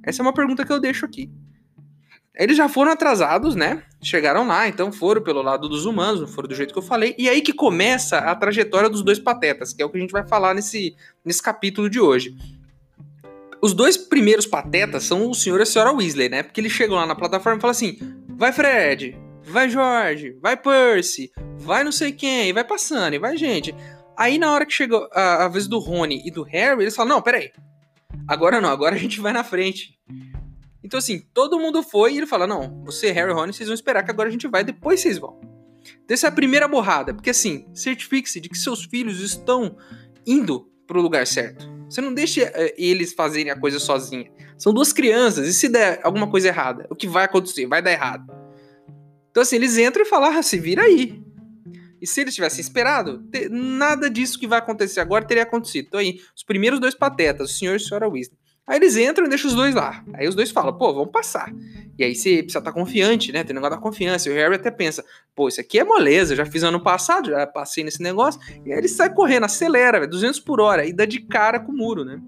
Essa 0.03 0.21
é 0.21 0.23
uma 0.23 0.33
pergunta 0.33 0.65
que 0.65 0.71
eu 0.71 0.79
deixo 0.79 1.05
aqui. 1.05 1.29
Eles 2.37 2.57
já 2.57 2.67
foram 2.67 2.91
atrasados, 2.91 3.55
né? 3.55 3.83
Chegaram 4.03 4.45
lá, 4.45 4.67
então 4.67 4.91
foram 4.91 5.21
pelo 5.21 5.41
lado 5.41 5.69
dos 5.69 5.85
humanos, 5.85 6.19
não 6.19 6.27
foram 6.27 6.49
do 6.49 6.55
jeito 6.55 6.73
que 6.73 6.77
eu 6.77 6.83
falei. 6.83 7.15
E 7.17 7.29
aí 7.29 7.41
que 7.41 7.53
começa 7.53 8.17
a 8.17 8.35
trajetória 8.35 8.89
dos 8.89 9.01
dois 9.01 9.17
patetas, 9.17 9.73
que 9.73 9.81
é 9.81 9.85
o 9.85 9.89
que 9.89 9.97
a 9.97 10.01
gente 10.01 10.11
vai 10.11 10.27
falar 10.27 10.53
nesse, 10.53 10.95
nesse 11.23 11.41
capítulo 11.41 11.89
de 11.89 11.99
hoje. 11.99 12.35
Os 13.65 13.73
dois 13.73 13.97
primeiros 13.97 14.45
patetas 14.45 15.05
são 15.05 15.27
o 15.27 15.33
senhor 15.33 15.59
e 15.59 15.63
a 15.63 15.65
senhora 15.65 15.91
Weasley, 15.91 16.29
né? 16.29 16.43
Porque 16.43 16.61
eles 16.61 16.71
chegam 16.71 16.97
lá 16.97 17.07
na 17.07 17.15
plataforma 17.15 17.57
e 17.57 17.61
falam 17.61 17.71
assim: 17.71 17.97
vai 18.37 18.53
Fred, 18.53 19.17
vai 19.41 19.67
Jorge, 19.71 20.37
vai 20.39 20.55
Percy, 20.55 21.31
vai 21.57 21.83
não 21.83 21.91
sei 21.91 22.11
quem, 22.11 22.53
vai 22.53 22.63
passando, 22.63 23.15
e 23.15 23.17
vai 23.17 23.35
gente. 23.35 23.73
Aí 24.15 24.37
na 24.37 24.51
hora 24.51 24.67
que 24.67 24.71
chegou 24.71 25.09
a, 25.11 25.45
a 25.45 25.47
vez 25.47 25.67
do 25.67 25.79
Rony 25.79 26.21
e 26.23 26.29
do 26.29 26.43
Harry, 26.43 26.83
eles 26.83 26.95
falam: 26.95 27.15
não, 27.15 27.23
peraí. 27.23 27.51
Agora 28.27 28.61
não, 28.61 28.69
agora 28.69 28.93
a 28.93 28.99
gente 28.99 29.19
vai 29.19 29.33
na 29.33 29.43
frente. 29.43 29.99
Então, 30.83 30.99
assim, 30.99 31.27
todo 31.33 31.57
mundo 31.57 31.81
foi 31.81 32.13
e 32.13 32.17
ele 32.19 32.27
fala: 32.27 32.45
não, 32.45 32.83
você, 32.85 33.11
Harry 33.11 33.31
e 33.31 33.33
Rony, 33.33 33.51
vocês 33.51 33.67
vão 33.67 33.73
esperar 33.73 34.03
que 34.03 34.11
agora 34.11 34.29
a 34.29 34.31
gente 34.31 34.47
vai, 34.47 34.63
depois 34.63 35.01
vocês 35.01 35.17
vão. 35.17 35.39
Então, 36.03 36.13
essa 36.13 36.27
é 36.27 36.29
a 36.29 36.31
primeira 36.31 36.67
borrada, 36.67 37.15
porque 37.15 37.31
assim, 37.31 37.65
certifique-se 37.73 38.39
de 38.39 38.47
que 38.47 38.59
seus 38.59 38.85
filhos 38.85 39.21
estão 39.21 39.75
indo 40.23 40.69
pro 40.85 41.01
lugar 41.01 41.25
certo. 41.25 41.74
Você 41.95 42.01
não 42.01 42.13
deixa 42.13 42.43
uh, 42.43 42.73
eles 42.77 43.13
fazerem 43.13 43.49
a 43.49 43.57
coisa 43.57 43.79
sozinha. 43.79 44.29
São 44.57 44.73
duas 44.73 44.91
crianças, 44.91 45.47
e 45.47 45.53
se 45.53 45.69
der 45.69 46.01
alguma 46.03 46.29
coisa 46.29 46.49
errada, 46.49 46.85
o 46.89 46.95
que 46.95 47.07
vai 47.07 47.23
acontecer? 47.23 47.65
Vai 47.67 47.81
dar 47.81 47.93
errado. 47.93 48.25
Então, 49.31 49.41
assim, 49.41 49.55
eles 49.55 49.77
entram 49.77 50.03
e 50.03 50.05
falam, 50.05 50.37
ah, 50.37 50.43
se 50.43 50.59
vira 50.59 50.81
aí. 50.81 51.23
E 52.01 52.05
se 52.05 52.19
eles 52.19 52.35
tivessem 52.35 52.59
esperado, 52.59 53.23
nada 53.49 54.09
disso 54.09 54.37
que 54.37 54.45
vai 54.45 54.59
acontecer 54.59 54.99
agora 54.99 55.25
teria 55.25 55.43
acontecido. 55.43 55.85
Então 55.85 55.99
aí, 56.01 56.19
os 56.35 56.43
primeiros 56.43 56.81
dois 56.81 56.93
patetas, 56.93 57.49
o 57.49 57.53
senhor 57.53 57.73
e 57.73 57.75
a 57.77 57.79
senhora 57.79 58.09
Weasley. 58.09 58.37
Aí 58.67 58.77
eles 58.77 58.97
entram 58.97 59.25
e 59.25 59.29
deixam 59.29 59.49
os 59.49 59.55
dois 59.55 59.75
lá. 59.75 60.03
Aí 60.13 60.27
os 60.27 60.33
dois 60.33 60.49
falam, 60.49 60.75
pô, 60.75 60.91
vamos 60.93 61.11
passar. 61.11 61.53
E 61.97 62.03
aí 62.03 62.15
você 62.15 62.37
precisa 62.37 62.59
estar 62.59 62.61
tá 62.61 62.71
confiante, 62.71 63.31
né? 63.31 63.43
Tem 63.43 63.53
negócio 63.53 63.75
da 63.75 63.81
confiança. 63.81 64.27
E 64.27 64.31
o 64.31 64.35
Harry 64.35 64.55
até 64.55 64.71
pensa, 64.71 65.05
pô, 65.35 65.47
isso 65.47 65.61
aqui 65.61 65.79
é 65.79 65.83
moleza, 65.83 66.35
já 66.35 66.45
fiz 66.45 66.63
ano 66.63 66.81
passado, 66.81 67.29
já 67.29 67.45
passei 67.45 67.83
nesse 67.83 68.01
negócio. 68.01 68.41
E 68.65 68.73
aí 68.73 68.79
ele 68.79 68.87
sai 68.87 69.13
correndo, 69.13 69.45
acelera, 69.45 69.99
véio, 69.99 70.09
200 70.09 70.39
por 70.39 70.59
hora, 70.59 70.85
e 70.85 70.91
dá 70.91 71.05
de 71.05 71.19
cara 71.19 71.59
com 71.59 71.71
o 71.71 71.77
muro, 71.77 72.03
né? 72.03 72.19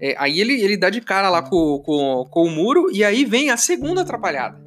É, 0.00 0.14
aí 0.18 0.40
ele, 0.40 0.60
ele 0.60 0.76
dá 0.76 0.88
de 0.88 1.00
cara 1.00 1.28
lá 1.28 1.42
com, 1.42 1.80
com, 1.84 2.26
com 2.30 2.44
o 2.44 2.50
muro, 2.50 2.88
e 2.92 3.04
aí 3.04 3.24
vem 3.24 3.50
a 3.50 3.56
segunda 3.56 4.02
atrapalhada. 4.02 4.60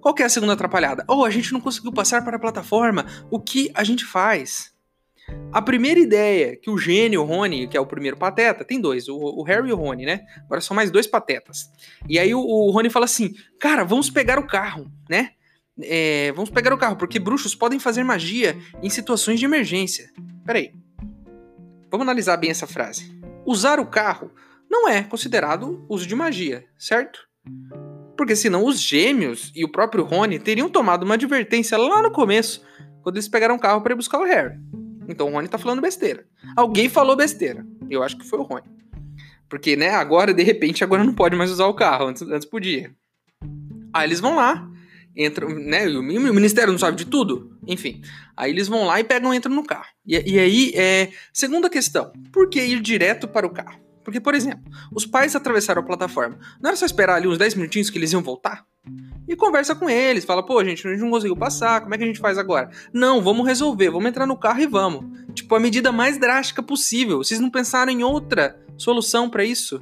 Qual 0.00 0.14
que 0.14 0.22
é 0.22 0.26
a 0.26 0.30
segunda 0.30 0.52
atrapalhada? 0.52 1.04
Oh, 1.08 1.24
a 1.24 1.30
gente 1.30 1.52
não 1.52 1.60
conseguiu 1.60 1.92
passar 1.92 2.22
para 2.22 2.36
a 2.36 2.40
plataforma. 2.40 3.06
O 3.30 3.40
que 3.40 3.70
a 3.74 3.82
gente 3.82 4.04
faz? 4.04 4.75
A 5.52 5.60
primeira 5.62 5.98
ideia 5.98 6.56
que 6.56 6.70
o 6.70 6.78
gênio, 6.78 7.24
Rony, 7.24 7.66
que 7.66 7.76
é 7.76 7.80
o 7.80 7.86
primeiro 7.86 8.16
pateta, 8.16 8.64
tem 8.64 8.80
dois, 8.80 9.08
o, 9.08 9.16
o, 9.16 9.42
Harry 9.42 9.70
e 9.70 9.72
o 9.72 9.76
Rony, 9.76 10.04
né? 10.04 10.20
Agora 10.44 10.60
são 10.60 10.74
mais 10.74 10.90
dois 10.90 11.06
patetas. 11.06 11.70
E 12.08 12.18
aí 12.18 12.34
o, 12.34 12.40
o 12.40 12.70
Rony 12.70 12.90
fala 12.90 13.06
assim: 13.06 13.34
Cara, 13.58 13.84
vamos 13.84 14.10
pegar 14.10 14.38
o 14.38 14.46
carro, 14.46 14.90
né? 15.08 15.30
É, 15.82 16.32
vamos 16.32 16.50
pegar 16.50 16.72
o 16.72 16.78
carro, 16.78 16.96
porque 16.96 17.18
bruxos 17.18 17.54
podem 17.54 17.78
fazer 17.78 18.02
magia 18.02 18.56
em 18.82 18.88
situações 18.88 19.38
de 19.38 19.44
emergência. 19.44 20.10
Peraí. 20.44 20.72
Vamos 21.90 22.06
analisar 22.06 22.36
bem 22.36 22.50
essa 22.50 22.66
frase. 22.66 23.12
Usar 23.44 23.78
o 23.78 23.86
carro 23.86 24.30
não 24.70 24.88
é 24.88 25.02
considerado 25.02 25.84
uso 25.88 26.06
de 26.06 26.14
magia, 26.14 26.64
certo? 26.78 27.26
Porque 28.16 28.34
senão 28.34 28.64
os 28.64 28.80
gêmeos 28.80 29.52
e 29.54 29.64
o 29.64 29.70
próprio 29.70 30.04
Rony 30.04 30.38
teriam 30.38 30.68
tomado 30.68 31.04
uma 31.04 31.14
advertência 31.14 31.78
lá 31.78 32.02
no 32.02 32.10
começo, 32.10 32.64
quando 33.02 33.16
eles 33.16 33.28
pegaram 33.28 33.54
o 33.54 33.60
carro 33.60 33.80
para 33.82 33.92
ir 33.92 33.96
buscar 33.96 34.18
o 34.18 34.24
Harry. 34.24 34.58
Então 35.08 35.28
o 35.28 35.30
Rony 35.30 35.48
tá 35.48 35.58
falando 35.58 35.80
besteira. 35.80 36.26
Alguém 36.56 36.88
falou 36.88 37.16
besteira. 37.16 37.66
Eu 37.88 38.02
acho 38.02 38.16
que 38.16 38.26
foi 38.26 38.38
o 38.38 38.42
Rony. 38.42 38.64
Porque, 39.48 39.76
né, 39.76 39.90
agora, 39.90 40.34
de 40.34 40.42
repente, 40.42 40.82
agora 40.82 41.04
não 41.04 41.14
pode 41.14 41.36
mais 41.36 41.50
usar 41.50 41.66
o 41.66 41.74
carro. 41.74 42.08
Antes, 42.08 42.22
antes 42.22 42.48
podia. 42.48 42.94
Aí 43.94 44.06
eles 44.06 44.20
vão 44.20 44.36
lá, 44.36 44.68
entram, 45.16 45.48
né? 45.48 45.86
O 45.86 46.02
ministério 46.02 46.72
não 46.72 46.78
sabe 46.78 46.96
de 46.96 47.04
tudo. 47.04 47.56
Enfim. 47.66 48.02
Aí 48.36 48.50
eles 48.50 48.68
vão 48.68 48.84
lá 48.84 49.00
e 49.00 49.04
pegam 49.04 49.32
e 49.32 49.36
entram 49.36 49.54
no 49.54 49.64
carro. 49.64 49.86
E, 50.04 50.34
e 50.34 50.38
aí, 50.38 50.72
é, 50.74 51.10
segunda 51.32 51.70
questão: 51.70 52.12
por 52.32 52.50
que 52.50 52.60
ir 52.60 52.80
direto 52.80 53.28
para 53.28 53.46
o 53.46 53.50
carro? 53.50 53.80
Porque, 54.04 54.20
por 54.20 54.34
exemplo, 54.34 54.62
os 54.92 55.04
pais 55.04 55.34
atravessaram 55.34 55.82
a 55.82 55.84
plataforma. 55.84 56.38
Não 56.60 56.68
era 56.70 56.76
só 56.76 56.86
esperar 56.86 57.16
ali 57.16 57.26
uns 57.26 57.38
10 57.38 57.54
minutinhos 57.56 57.90
que 57.90 57.98
eles 57.98 58.12
iam 58.12 58.22
voltar? 58.22 58.64
E 59.28 59.34
conversa 59.34 59.74
com 59.74 59.90
eles, 59.90 60.24
fala, 60.24 60.44
pô, 60.44 60.62
gente, 60.64 60.86
a 60.86 60.90
gente 60.90 61.00
não 61.00 61.10
conseguiu 61.10 61.36
passar, 61.36 61.80
como 61.80 61.94
é 61.94 61.98
que 61.98 62.04
a 62.04 62.06
gente 62.06 62.20
faz 62.20 62.38
agora? 62.38 62.70
Não, 62.92 63.20
vamos 63.20 63.44
resolver, 63.44 63.90
vamos 63.90 64.08
entrar 64.08 64.26
no 64.26 64.36
carro 64.36 64.60
e 64.60 64.66
vamos. 64.66 65.04
Tipo, 65.34 65.54
a 65.56 65.60
medida 65.60 65.90
mais 65.90 66.16
drástica 66.16 66.62
possível. 66.62 67.18
Vocês 67.18 67.40
não 67.40 67.50
pensaram 67.50 67.90
em 67.90 68.04
outra 68.04 68.56
solução 68.76 69.28
para 69.28 69.44
isso? 69.44 69.80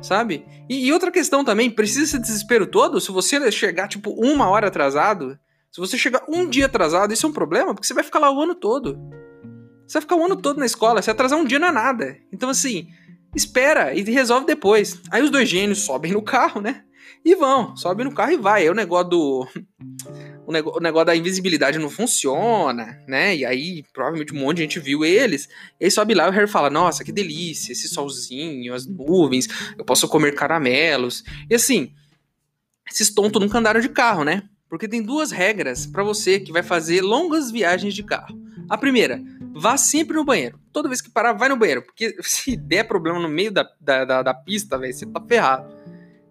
Sabe? 0.00 0.46
E, 0.68 0.86
e, 0.86 0.92
outra 0.92 1.10
questão 1.10 1.44
também, 1.44 1.70
precisa 1.70 2.04
esse 2.04 2.18
desespero 2.18 2.66
todo? 2.66 3.00
Se 3.00 3.12
você 3.12 3.52
chegar, 3.52 3.86
tipo, 3.86 4.12
uma 4.12 4.48
hora 4.48 4.68
atrasado, 4.68 5.38
se 5.70 5.78
você 5.78 5.98
chegar 5.98 6.24
um 6.26 6.48
dia 6.48 6.64
atrasado, 6.64 7.12
isso 7.12 7.26
é 7.26 7.28
um 7.28 7.34
problema, 7.34 7.74
porque 7.74 7.86
você 7.86 7.92
vai 7.92 8.02
ficar 8.02 8.18
lá 8.18 8.32
o 8.32 8.40
ano 8.40 8.54
todo. 8.54 8.98
Você 9.86 9.94
vai 9.94 10.02
ficar 10.02 10.16
o 10.16 10.24
ano 10.24 10.36
todo 10.36 10.58
na 10.58 10.64
escola, 10.64 11.02
se 11.02 11.10
atrasar 11.10 11.38
um 11.38 11.44
dia 11.44 11.58
não 11.58 11.68
é 11.68 11.72
nada. 11.72 12.16
Então, 12.32 12.48
assim, 12.48 12.88
espera 13.36 13.94
e 13.94 14.02
resolve 14.02 14.46
depois. 14.46 14.98
Aí 15.10 15.22
os 15.22 15.30
dois 15.30 15.48
gênios 15.48 15.82
sobem 15.82 16.12
no 16.12 16.22
carro, 16.22 16.62
né? 16.62 16.82
E 17.24 17.34
vão, 17.34 17.76
sobe 17.76 18.04
no 18.04 18.14
carro 18.14 18.32
e 18.32 18.36
vai. 18.36 18.62
Aí 18.62 18.70
o 18.70 18.74
negócio 18.74 19.10
do. 19.10 19.48
O 20.46 20.52
negócio, 20.52 20.78
o 20.80 20.82
negócio 20.82 21.06
da 21.06 21.16
invisibilidade 21.16 21.78
não 21.78 21.88
funciona, 21.88 23.02
né? 23.06 23.36
E 23.36 23.44
aí, 23.44 23.84
provavelmente, 23.92 24.34
um 24.34 24.38
monte 24.38 24.56
de 24.56 24.62
gente 24.62 24.80
viu 24.80 25.04
eles. 25.04 25.48
E 25.78 25.84
aí 25.84 25.90
sobe 25.90 26.14
lá 26.14 26.26
e 26.26 26.30
o 26.30 26.32
Harry 26.32 26.48
fala: 26.48 26.70
Nossa, 26.70 27.04
que 27.04 27.12
delícia, 27.12 27.72
esse 27.72 27.88
solzinho, 27.88 28.74
as 28.74 28.86
nuvens, 28.86 29.48
eu 29.78 29.84
posso 29.84 30.08
comer 30.08 30.34
caramelos. 30.34 31.22
E 31.48 31.54
assim, 31.54 31.92
esses 32.90 33.10
tontos 33.10 33.40
nunca 33.40 33.58
andaram 33.58 33.80
de 33.80 33.88
carro, 33.88 34.24
né? 34.24 34.42
Porque 34.68 34.88
tem 34.88 35.02
duas 35.02 35.30
regras 35.30 35.86
para 35.86 36.02
você 36.02 36.38
que 36.38 36.52
vai 36.52 36.62
fazer 36.62 37.00
longas 37.02 37.50
viagens 37.50 37.94
de 37.94 38.02
carro. 38.02 38.38
A 38.68 38.78
primeira, 38.78 39.20
vá 39.52 39.76
sempre 39.76 40.16
no 40.16 40.24
banheiro. 40.24 40.60
Toda 40.72 40.88
vez 40.88 41.00
que 41.00 41.10
parar, 41.10 41.32
vai 41.32 41.48
no 41.48 41.56
banheiro. 41.56 41.82
Porque 41.82 42.16
se 42.22 42.56
der 42.56 42.84
problema 42.84 43.18
no 43.18 43.28
meio 43.28 43.50
da, 43.50 43.68
da, 43.80 44.04
da, 44.04 44.22
da 44.22 44.34
pista, 44.34 44.78
velho, 44.78 44.92
você 44.94 45.06
tá 45.06 45.20
ferrado. 45.20 45.68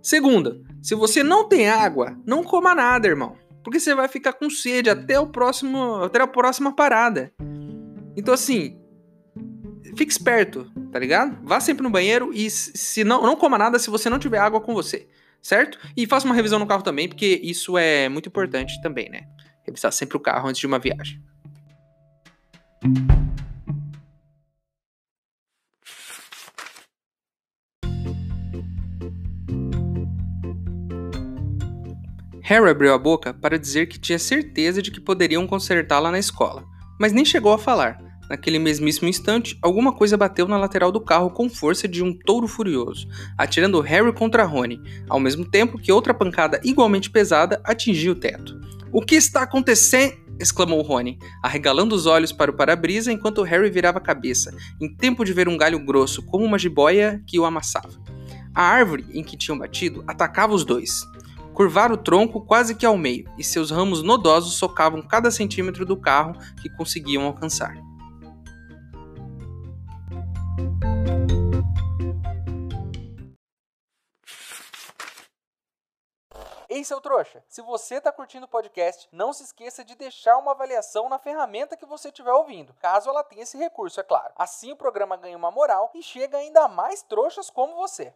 Segunda, 0.02 0.58
se 0.82 0.96
você 0.96 1.24
não 1.24 1.48
tem 1.48 1.70
água, 1.70 2.18
não 2.26 2.44
coma 2.44 2.74
nada, 2.74 3.08
irmão. 3.08 3.36
Porque 3.64 3.80
você 3.80 3.94
vai 3.94 4.08
ficar 4.08 4.34
com 4.34 4.50
sede 4.50 4.90
até 4.90 5.20
o 5.20 5.28
próximo, 5.28 5.96
até 6.04 6.22
a 6.22 6.28
próxima 6.28 6.74
parada. 6.74 7.32
Então 8.16 8.34
assim, 8.34 8.80
fique 9.96 10.12
esperto, 10.12 10.72
tá 10.92 11.00
ligado? 11.00 11.38
Vá 11.44 11.60
sempre 11.60 11.84
no 11.84 11.90
banheiro 11.90 12.32
e 12.34 12.50
se 12.50 13.04
não, 13.04 13.22
não 13.22 13.36
coma 13.36 13.58
nada 13.58 13.78
se 13.78 13.90
você 13.90 14.10
não 14.10 14.20
tiver 14.20 14.40
água 14.40 14.62
com 14.62 14.74
você, 14.74 15.08
certo? 15.42 15.78
E 15.96 16.08
faça 16.08 16.26
uma 16.26 16.36
revisão 16.36 16.60
no 16.60 16.68
carro 16.68 16.84
também, 16.84 17.08
porque 17.08 17.40
isso 17.44 17.78
é 17.78 18.10
muito 18.10 18.30
importante 18.30 18.82
também, 18.82 19.10
né? 19.10 19.22
Revisar 19.66 19.92
sempre 19.92 20.18
o 20.18 20.20
carro 20.20 20.48
antes 20.48 20.60
de 20.60 20.68
uma 20.68 20.80
viagem. 20.80 21.22
Harry 32.50 32.68
abriu 32.68 32.92
a 32.96 32.98
boca 32.98 33.32
para 33.32 33.60
dizer 33.60 33.86
que 33.86 34.00
tinha 34.00 34.18
certeza 34.18 34.82
de 34.82 34.90
que 34.90 35.00
poderiam 35.00 35.46
consertá-la 35.46 36.10
na 36.10 36.18
escola, 36.18 36.66
mas 37.00 37.14
nem 37.14 37.24
chegou 37.24 37.54
a 37.54 37.60
falar. 37.60 38.00
Naquele 38.28 38.58
mesmíssimo 38.58 39.08
instante, 39.08 39.56
alguma 39.62 39.94
coisa 39.94 40.18
bateu 40.18 40.48
na 40.48 40.58
lateral 40.58 40.92
do 40.92 41.00
carro 41.00 41.30
com 41.30 41.48
força 41.48 41.88
de 41.88 42.04
um 42.04 42.12
touro 42.12 42.48
furioso, 42.48 43.08
atirando 43.38 43.80
Harry 43.82 44.12
contra 44.12 44.46
Rony, 44.46 44.82
ao 45.08 45.20
mesmo 45.20 45.46
tempo 45.46 45.78
que 45.78 45.92
outra 45.92 46.12
pancada 46.12 46.60
igualmente 46.64 47.12
pesada 47.12 47.62
atingiu 47.64 48.14
o 48.14 48.20
teto. 48.20 48.60
O 48.92 49.06
que 49.06 49.14
está 49.14 49.44
acontecendo? 49.44 50.18
exclamou 50.40 50.82
Rony, 50.82 51.20
arregalando 51.44 51.94
os 51.94 52.08
olhos 52.08 52.32
para 52.32 52.50
o 52.50 52.56
para-brisa 52.56 53.12
enquanto 53.12 53.44
Harry 53.44 53.70
virava 53.70 54.00
a 54.00 54.02
cabeça, 54.02 54.52
em 54.82 54.92
tempo 54.92 55.24
de 55.24 55.34
ver 55.34 55.48
um 55.48 55.58
galho 55.58 55.78
grosso 55.78 56.24
como 56.24 56.46
uma 56.46 56.58
jiboia 56.58 57.22
que 57.28 57.40
o 57.40 57.46
amassava. 57.46 57.94
A 58.56 58.64
árvore 58.64 59.06
em 59.14 59.24
que 59.24 59.38
tinham 59.38 59.60
batido 59.60 60.04
atacava 60.08 60.56
os 60.56 60.66
dois 60.66 61.06
curvar 61.60 61.92
o 61.92 61.98
tronco 61.98 62.40
quase 62.40 62.74
que 62.74 62.86
ao 62.86 62.98
meio, 62.98 63.30
e 63.38 63.44
seus 63.44 63.70
ramos 63.70 64.02
nodosos 64.02 64.54
socavam 64.54 65.02
cada 65.02 65.30
centímetro 65.30 65.86
do 65.86 66.00
carro 66.00 66.32
que 66.62 66.70
conseguiam 66.70 67.26
alcançar. 67.26 67.76
Ei, 76.70 76.82
seu 76.86 77.02
trouxa! 77.02 77.44
Se 77.50 77.62
você 77.62 77.96
está 77.96 78.10
curtindo 78.10 78.46
o 78.46 78.50
podcast, 78.50 79.10
não 79.12 79.34
se 79.34 79.44
esqueça 79.44 79.84
de 79.84 79.96
deixar 79.96 80.38
uma 80.38 80.52
avaliação 80.52 81.10
na 81.10 81.20
ferramenta 81.20 81.76
que 81.76 81.86
você 81.86 82.08
estiver 82.08 82.32
ouvindo, 82.32 82.74
caso 82.80 83.10
ela 83.10 83.22
tenha 83.22 83.44
esse 83.44 83.58
recurso, 83.58 84.00
é 84.00 84.04
claro. 84.04 84.34
Assim 84.38 84.72
o 84.72 84.78
programa 84.78 85.18
ganha 85.18 85.36
uma 85.36 85.52
moral 85.52 85.92
e 85.94 86.02
chega 86.02 86.38
ainda 86.38 86.64
a 86.64 86.68
mais 86.70 87.02
trouxas 87.02 87.50
como 87.50 87.76
você. 87.76 88.14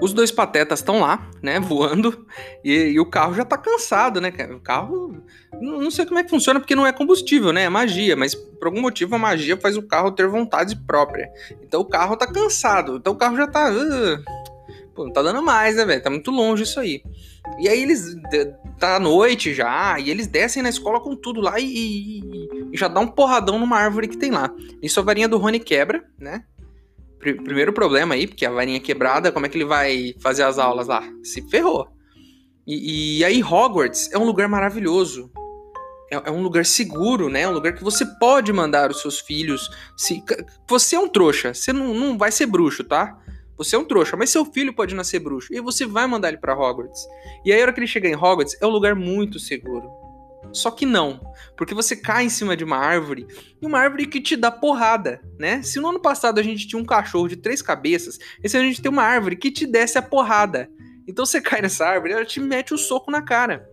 Os 0.00 0.12
dois 0.12 0.30
patetas 0.30 0.80
estão 0.80 1.00
lá, 1.00 1.28
né, 1.42 1.60
voando, 1.60 2.26
e, 2.64 2.72
e, 2.72 3.00
o 3.00 3.06
carro 3.06 3.34
já 3.34 3.44
tá 3.44 3.58
cansado, 3.58 4.20
né, 4.20 4.30
cara? 4.30 4.56
O 4.56 4.60
carro, 4.60 5.22
não 5.60 5.90
sei 5.90 6.06
como 6.06 6.18
é 6.18 6.24
que 6.24 6.30
funciona, 6.30 6.58
porque 6.58 6.74
não 6.74 6.86
é 6.86 6.92
combustível, 6.92 7.52
né? 7.52 7.64
É 7.64 7.68
magia, 7.68 8.16
mas 8.16 8.34
por 8.34 8.66
algum 8.66 8.80
motivo 8.80 9.14
a 9.14 9.18
magia 9.18 9.56
faz 9.56 9.76
o 9.76 9.82
carro 9.82 10.10
ter 10.10 10.26
vontade 10.26 10.76
própria. 10.86 11.28
Então 11.62 11.80
o 11.80 11.84
carro 11.84 12.16
tá 12.16 12.26
cansado, 12.26 12.96
então 12.96 13.12
o 13.12 13.16
carro 13.16 13.36
já 13.36 13.46
tá. 13.46 13.70
Uh, 13.70 14.22
pô, 14.94 15.04
não 15.04 15.12
tá 15.12 15.22
dando 15.22 15.42
mais, 15.42 15.76
né, 15.76 15.84
velho? 15.84 16.02
Tá 16.02 16.10
muito 16.10 16.30
longe 16.30 16.62
isso 16.62 16.80
aí. 16.80 17.02
E 17.58 17.68
aí 17.68 17.82
eles. 17.82 18.16
Tá 18.78 18.96
à 18.96 19.00
noite 19.00 19.52
já, 19.52 19.98
e 20.00 20.08
eles 20.08 20.26
descem 20.26 20.62
na 20.62 20.70
escola 20.70 21.00
com 21.00 21.14
tudo 21.14 21.38
lá 21.38 21.60
e, 21.60 21.66
e, 21.66 22.48
e 22.72 22.76
já 22.76 22.88
dá 22.88 22.98
um 22.98 23.06
porradão 23.06 23.58
numa 23.58 23.76
árvore 23.76 24.08
que 24.08 24.16
tem 24.16 24.30
lá. 24.30 24.50
Isso 24.82 24.98
a 24.98 25.02
varinha 25.02 25.28
do 25.28 25.36
Rony 25.36 25.60
quebra, 25.60 26.02
né? 26.18 26.44
Pr 27.20 27.42
primeiro 27.42 27.72
problema 27.72 28.14
aí, 28.14 28.26
porque 28.26 28.46
a 28.46 28.50
varinha 28.50 28.80
quebrada, 28.80 29.30
como 29.30 29.46
é 29.46 29.48
que 29.48 29.56
ele 29.56 29.64
vai 29.64 30.14
fazer 30.20 30.42
as 30.42 30.58
aulas 30.58 30.88
lá? 30.88 31.02
Se 31.22 31.42
ferrou. 31.48 31.88
E, 32.66 33.18
e 33.18 33.24
aí, 33.24 33.42
Hogwarts 33.42 34.10
é 34.12 34.18
um 34.18 34.24
lugar 34.24 34.48
maravilhoso. 34.48 35.30
É, 36.10 36.16
é, 36.16 36.30
um 36.30 36.42
lugar 36.42 36.64
seguro, 36.64 37.28
né? 37.28 37.42
É 37.42 37.48
um 37.48 37.52
lugar 37.52 37.74
que 37.74 37.84
você 37.84 38.04
pode 38.18 38.52
mandar 38.52 38.90
os 38.90 39.00
seus 39.00 39.20
filhos. 39.20 39.70
Se, 39.96 40.22
você 40.68 40.96
é 40.96 41.00
um 41.00 41.08
trouxa, 41.08 41.54
você 41.54 41.72
não, 41.72 41.94
não 41.94 42.18
vai 42.18 42.32
ser 42.32 42.46
bruxo, 42.46 42.82
tá? 42.82 43.16
Você 43.56 43.76
é 43.76 43.78
um 43.78 43.84
trouxa, 43.84 44.16
mas 44.16 44.30
seu 44.30 44.44
filho 44.44 44.72
pode 44.72 44.94
nascer 44.94 45.18
bruxo. 45.18 45.52
E 45.52 45.60
você 45.60 45.86
vai 45.86 46.06
mandar 46.06 46.28
ele 46.28 46.38
para 46.38 46.56
Hogwarts. 46.56 47.06
E 47.44 47.52
aí, 47.52 47.60
a 47.60 47.62
hora 47.62 47.72
que 47.72 47.80
ele 47.80 47.86
chegar 47.86 48.08
em 48.08 48.16
Hogwarts, 48.16 48.56
é 48.60 48.66
um 48.66 48.70
lugar 48.70 48.94
muito 48.94 49.38
seguro. 49.38 49.90
Só 50.52 50.70
que 50.70 50.84
não, 50.84 51.20
porque 51.56 51.74
você 51.74 51.94
cai 51.94 52.24
em 52.24 52.28
cima 52.28 52.56
de 52.56 52.64
uma 52.64 52.76
árvore, 52.76 53.26
e 53.60 53.66
uma 53.66 53.78
árvore 53.78 54.06
que 54.06 54.20
te 54.20 54.36
dá 54.36 54.50
porrada, 54.50 55.20
né? 55.38 55.62
Se 55.62 55.78
no 55.80 55.88
ano 55.88 56.00
passado 56.00 56.38
a 56.38 56.42
gente 56.42 56.66
tinha 56.66 56.80
um 56.80 56.84
cachorro 56.84 57.28
de 57.28 57.36
três 57.36 57.62
cabeças, 57.62 58.18
esse 58.42 58.56
ano 58.56 58.66
a 58.66 58.68
gente 58.68 58.82
tem 58.82 58.90
uma 58.90 59.04
árvore 59.04 59.36
que 59.36 59.50
te 59.50 59.66
desce 59.66 59.98
a 59.98 60.02
porrada. 60.02 60.70
Então 61.06 61.24
você 61.24 61.40
cai 61.42 61.62
nessa 61.62 61.86
árvore, 61.86 62.12
ela 62.12 62.24
te 62.24 62.40
mete 62.40 62.74
o 62.74 62.78
soco 62.78 63.10
na 63.10 63.22
cara 63.22 63.68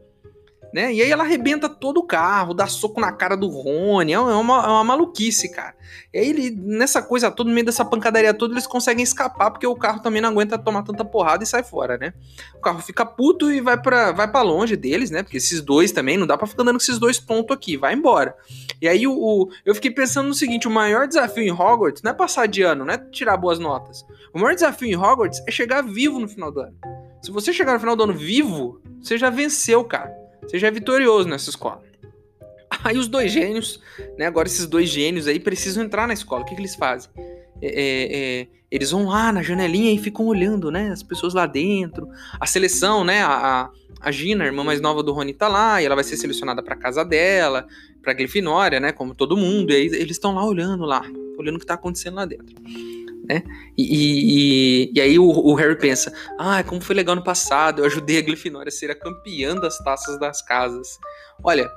né? 0.77 0.93
E 0.93 1.01
aí 1.01 1.09
ela 1.09 1.23
arrebenta 1.23 1.67
todo 1.67 1.97
o 1.97 2.03
carro, 2.03 2.53
dá 2.53 2.67
soco 2.67 3.01
na 3.01 3.11
cara 3.11 3.35
do 3.35 3.47
Rony, 3.47 4.13
é 4.13 4.19
uma, 4.19 4.63
é 4.63 4.67
uma 4.67 4.83
maluquice, 4.83 5.51
cara. 5.51 5.73
E 6.13 6.19
aí 6.19 6.29
ele, 6.29 6.51
nessa 6.51 7.01
coisa 7.01 7.31
toda, 7.31 7.49
no 7.49 7.53
meio 7.55 7.65
dessa 7.65 7.83
pancadaria 7.83 8.31
toda, 8.31 8.53
eles 8.53 8.67
conseguem 8.67 9.03
escapar, 9.03 9.49
porque 9.49 9.65
o 9.65 9.75
carro 9.75 10.01
também 10.01 10.21
não 10.21 10.29
aguenta 10.29 10.55
tomar 10.55 10.83
tanta 10.83 11.03
porrada 11.03 11.43
e 11.43 11.47
sai 11.47 11.63
fora, 11.63 11.97
né? 11.97 12.13
O 12.55 12.61
carro 12.61 12.79
fica 12.79 13.03
puto 13.03 13.51
e 13.51 13.59
vai 13.59 13.81
para 13.81 14.11
vai 14.11 14.29
pra 14.29 14.43
longe 14.43 14.75
deles, 14.75 15.09
né? 15.09 15.23
Porque 15.23 15.37
esses 15.37 15.61
dois 15.61 15.91
também, 15.91 16.15
não 16.15 16.27
dá 16.27 16.37
pra 16.37 16.45
ficar 16.45 16.61
andando 16.61 16.75
com 16.75 16.83
esses 16.83 16.99
dois 16.99 17.19
pontos 17.19 17.57
aqui, 17.57 17.75
vai 17.75 17.95
embora. 17.95 18.35
E 18.79 18.87
aí 18.87 19.07
o, 19.07 19.13
o, 19.13 19.49
eu 19.65 19.73
fiquei 19.73 19.89
pensando 19.89 20.27
no 20.27 20.35
seguinte, 20.35 20.67
o 20.67 20.71
maior 20.71 21.07
desafio 21.07 21.41
em 21.41 21.51
Hogwarts 21.51 22.03
não 22.03 22.11
é 22.11 22.13
passar 22.13 22.47
de 22.47 22.61
ano, 22.61 22.85
não 22.85 22.93
é 22.93 22.99
tirar 22.99 23.35
boas 23.35 23.57
notas. 23.57 24.05
O 24.31 24.37
maior 24.37 24.53
desafio 24.53 24.87
em 24.87 24.95
Hogwarts 24.95 25.41
é 25.47 25.51
chegar 25.51 25.81
vivo 25.81 26.19
no 26.19 26.27
final 26.27 26.51
do 26.51 26.59
ano. 26.59 26.77
Se 27.23 27.31
você 27.31 27.51
chegar 27.51 27.73
no 27.73 27.79
final 27.79 27.95
do 27.95 28.03
ano 28.03 28.13
vivo, 28.13 28.79
você 29.01 29.17
já 29.17 29.31
venceu, 29.31 29.83
cara. 29.83 30.26
Você 30.47 30.57
já 30.57 30.67
é 30.67 30.71
vitorioso 30.71 31.27
nessa 31.27 31.49
escola. 31.49 31.83
Aí 32.83 32.97
os 32.97 33.07
dois 33.07 33.31
gênios, 33.31 33.81
né? 34.17 34.25
Agora 34.25 34.47
esses 34.47 34.65
dois 34.65 34.89
gênios 34.89 35.27
aí 35.27 35.39
precisam 35.39 35.83
entrar 35.83 36.07
na 36.07 36.13
escola. 36.13 36.43
O 36.43 36.45
que, 36.45 36.55
que 36.55 36.61
eles 36.61 36.75
fazem? 36.75 37.09
É, 37.61 37.67
é, 37.67 38.41
é, 38.41 38.47
eles 38.69 38.91
vão 38.91 39.07
lá 39.07 39.31
na 39.31 39.41
janelinha 39.41 39.91
e 39.91 39.97
ficam 39.97 40.25
olhando, 40.25 40.69
né? 40.69 40.89
As 40.91 41.03
pessoas 41.03 41.33
lá 41.33 41.45
dentro. 41.45 42.07
A 42.39 42.45
seleção, 42.45 43.03
né? 43.03 43.23
A, 43.23 43.69
a 43.99 44.11
Gina, 44.11 44.43
a 44.43 44.47
irmã 44.47 44.63
mais 44.63 44.79
nova 44.79 45.01
do 45.01 45.11
Rony, 45.11 45.33
tá 45.33 45.47
lá 45.47 45.81
e 45.81 45.85
ela 45.85 45.95
vai 45.95 46.03
ser 46.03 46.17
selecionada 46.17 46.61
para 46.61 46.75
casa 46.75 47.03
dela, 47.03 47.65
pra 48.01 48.13
Grifinória, 48.13 48.79
né? 48.79 48.91
Como 48.91 49.15
todo 49.15 49.35
mundo. 49.35 49.71
E 49.71 49.75
aí 49.75 49.85
eles 49.85 50.11
estão 50.11 50.35
lá 50.35 50.45
olhando 50.45 50.85
lá, 50.85 51.01
olhando 51.37 51.55
o 51.55 51.59
que 51.59 51.65
tá 51.65 51.73
acontecendo 51.73 52.15
lá 52.15 52.25
dentro 52.25 52.55
né? 53.25 53.43
E, 53.77 54.87
e, 54.87 54.91
e 54.95 55.01
aí 55.01 55.19
o, 55.19 55.25
o, 55.25 55.53
Harry 55.55 55.77
pensa: 55.77 56.13
ah, 56.39 56.63
como 56.63 56.81
foi 56.81 56.95
legal 56.95 57.15
no 57.15 57.23
passado, 57.23 57.81
eu 57.81 57.85
ajudei 57.85 58.17
a 58.17 58.21
Grifinória 58.21 58.69
a 58.69 58.71
ser 58.71 58.89
a 58.89 58.95
campeã 58.95 59.55
das 59.55 59.77
taças 59.79 60.19
das 60.19 60.41
casas. 60.41 60.97
Olha, 61.43 61.69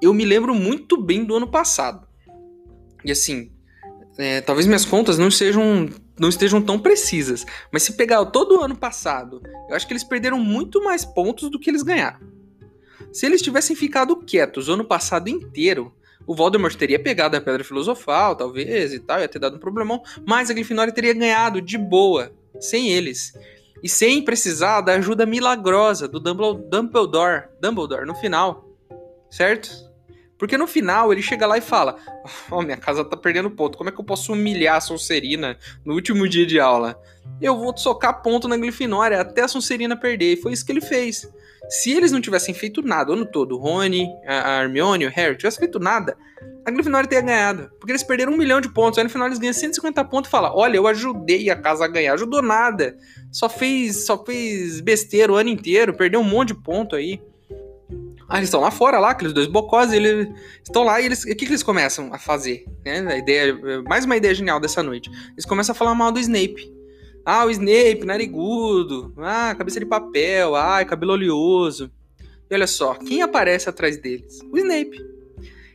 eu 0.00 0.12
me 0.14 0.24
lembro 0.24 0.54
muito 0.54 1.00
bem 1.00 1.24
do 1.24 1.36
ano 1.36 1.48
passado. 1.48 2.06
E 3.04 3.10
assim, 3.10 3.52
é, 4.18 4.40
talvez 4.40 4.66
minhas 4.66 4.84
contas 4.84 5.18
não 5.18 5.30
sejam 5.30 5.88
não 6.18 6.30
estejam 6.30 6.62
tão 6.62 6.78
precisas, 6.78 7.44
mas 7.70 7.82
se 7.82 7.92
pegar 7.92 8.24
todo 8.26 8.58
o 8.58 8.62
ano 8.62 8.74
passado, 8.74 9.42
eu 9.68 9.76
acho 9.76 9.86
que 9.86 9.92
eles 9.92 10.02
perderam 10.02 10.38
muito 10.38 10.82
mais 10.82 11.04
pontos 11.04 11.50
do 11.50 11.60
que 11.60 11.68
eles 11.68 11.82
ganharam. 11.82 12.20
Se 13.12 13.26
eles 13.26 13.42
tivessem 13.42 13.76
ficado 13.76 14.16
quietos 14.16 14.68
o 14.68 14.72
ano 14.72 14.84
passado 14.84 15.28
inteiro, 15.28 15.94
O 16.26 16.34
Voldemort 16.34 16.74
teria 16.74 16.98
pegado 16.98 17.36
a 17.36 17.40
Pedra 17.40 17.62
Filosofal, 17.62 18.34
talvez, 18.34 18.92
e 18.92 18.98
tal, 18.98 19.20
ia 19.20 19.28
ter 19.28 19.38
dado 19.38 19.56
um 19.56 19.60
problemão, 19.60 20.02
mas 20.26 20.50
a 20.50 20.54
Grifinória 20.54 20.92
teria 20.92 21.14
ganhado 21.14 21.62
de 21.62 21.78
boa, 21.78 22.32
sem 22.60 22.88
eles. 22.88 23.32
E 23.82 23.88
sem 23.88 24.22
precisar 24.22 24.80
da 24.80 24.94
ajuda 24.94 25.24
milagrosa 25.24 26.08
do 26.08 26.18
Dumbledore, 26.18 27.44
Dumbledore 27.60 28.06
no 28.06 28.14
final, 28.16 28.68
certo? 29.30 29.85
Porque 30.38 30.58
no 30.58 30.66
final 30.66 31.12
ele 31.12 31.22
chega 31.22 31.46
lá 31.46 31.56
e 31.56 31.60
fala: 31.60 31.96
Ó, 32.50 32.58
oh, 32.58 32.62
minha 32.62 32.76
casa 32.76 33.04
tá 33.04 33.16
perdendo 33.16 33.50
ponto, 33.50 33.78
como 33.78 33.90
é 33.90 33.92
que 33.92 34.00
eu 34.00 34.04
posso 34.04 34.32
humilhar 34.32 34.76
a 34.76 34.80
Sonserina 34.80 35.58
no 35.84 35.94
último 35.94 36.28
dia 36.28 36.46
de 36.46 36.60
aula? 36.60 37.00
Eu 37.40 37.56
vou 37.56 37.76
socar 37.76 38.22
ponto 38.22 38.48
na 38.48 38.56
Grifinória 38.56 39.20
até 39.20 39.42
a 39.42 39.48
Sonserina 39.48 39.96
perder. 39.96 40.34
E 40.34 40.36
foi 40.36 40.52
isso 40.52 40.64
que 40.64 40.72
ele 40.72 40.80
fez. 40.80 41.28
Se 41.68 41.90
eles 41.90 42.12
não 42.12 42.20
tivessem 42.20 42.54
feito 42.54 42.80
nada 42.82 43.10
o 43.10 43.14
ano 43.14 43.26
todo, 43.26 43.56
o 43.56 43.58
Rony, 43.58 44.08
a 44.26 44.62
Hermione, 44.62 45.06
o 45.06 45.10
Harry, 45.10 45.36
tivessem 45.36 45.58
feito 45.58 45.80
nada, 45.80 46.16
a 46.64 46.70
Grifinória 46.70 47.08
teria 47.08 47.24
ganhado. 47.24 47.70
Porque 47.78 47.92
eles 47.92 48.02
perderam 48.02 48.32
um 48.32 48.36
milhão 48.36 48.60
de 48.60 48.68
pontos. 48.68 48.98
Aí 48.98 49.04
no 49.04 49.10
final 49.10 49.26
eles 49.26 49.38
ganham 49.38 49.54
150 49.54 50.04
pontos 50.04 50.28
e 50.28 50.30
falam: 50.30 50.52
Olha, 50.54 50.76
eu 50.76 50.86
ajudei 50.86 51.48
a 51.50 51.56
casa 51.56 51.84
a 51.84 51.88
ganhar. 51.88 52.14
Ajudou 52.14 52.42
nada. 52.42 52.96
Só 53.32 53.48
fez, 53.48 54.04
só 54.04 54.22
fez 54.24 54.80
besteira 54.80 55.32
o 55.32 55.36
ano 55.36 55.48
inteiro, 55.48 55.94
perdeu 55.94 56.20
um 56.20 56.24
monte 56.24 56.48
de 56.48 56.54
ponto 56.54 56.96
aí. 56.96 57.20
Ah, 58.28 58.38
eles 58.38 58.48
estão 58.48 58.60
lá 58.60 58.70
fora, 58.70 58.98
lá, 58.98 59.10
aqueles 59.10 59.32
dois 59.32 59.46
bocós, 59.46 59.92
eles 59.92 60.28
estão 60.64 60.82
lá 60.82 61.00
e 61.00 61.06
eles. 61.06 61.22
O 61.22 61.26
que, 61.28 61.34
que 61.34 61.44
eles 61.46 61.62
começam 61.62 62.12
a 62.12 62.18
fazer? 62.18 62.64
Né? 62.84 62.98
A 63.06 63.16
ideia, 63.16 63.56
mais 63.88 64.04
uma 64.04 64.16
ideia 64.16 64.34
genial 64.34 64.58
dessa 64.58 64.82
noite. 64.82 65.10
Eles 65.32 65.44
começam 65.44 65.72
a 65.72 65.76
falar 65.76 65.94
mal 65.94 66.10
do 66.10 66.18
Snape. 66.18 66.74
Ah, 67.24 67.44
o 67.44 67.50
Snape, 67.50 68.04
narigudo. 68.04 69.12
Ah, 69.18 69.54
cabeça 69.56 69.78
de 69.78 69.86
papel. 69.86 70.56
Ai, 70.56 70.84
cabelo 70.84 71.12
oleoso. 71.12 71.90
E 72.50 72.54
olha 72.54 72.66
só, 72.66 72.94
quem 72.94 73.22
aparece 73.22 73.68
atrás 73.68 73.96
deles? 73.96 74.40
O 74.52 74.58
Snape. 74.58 75.04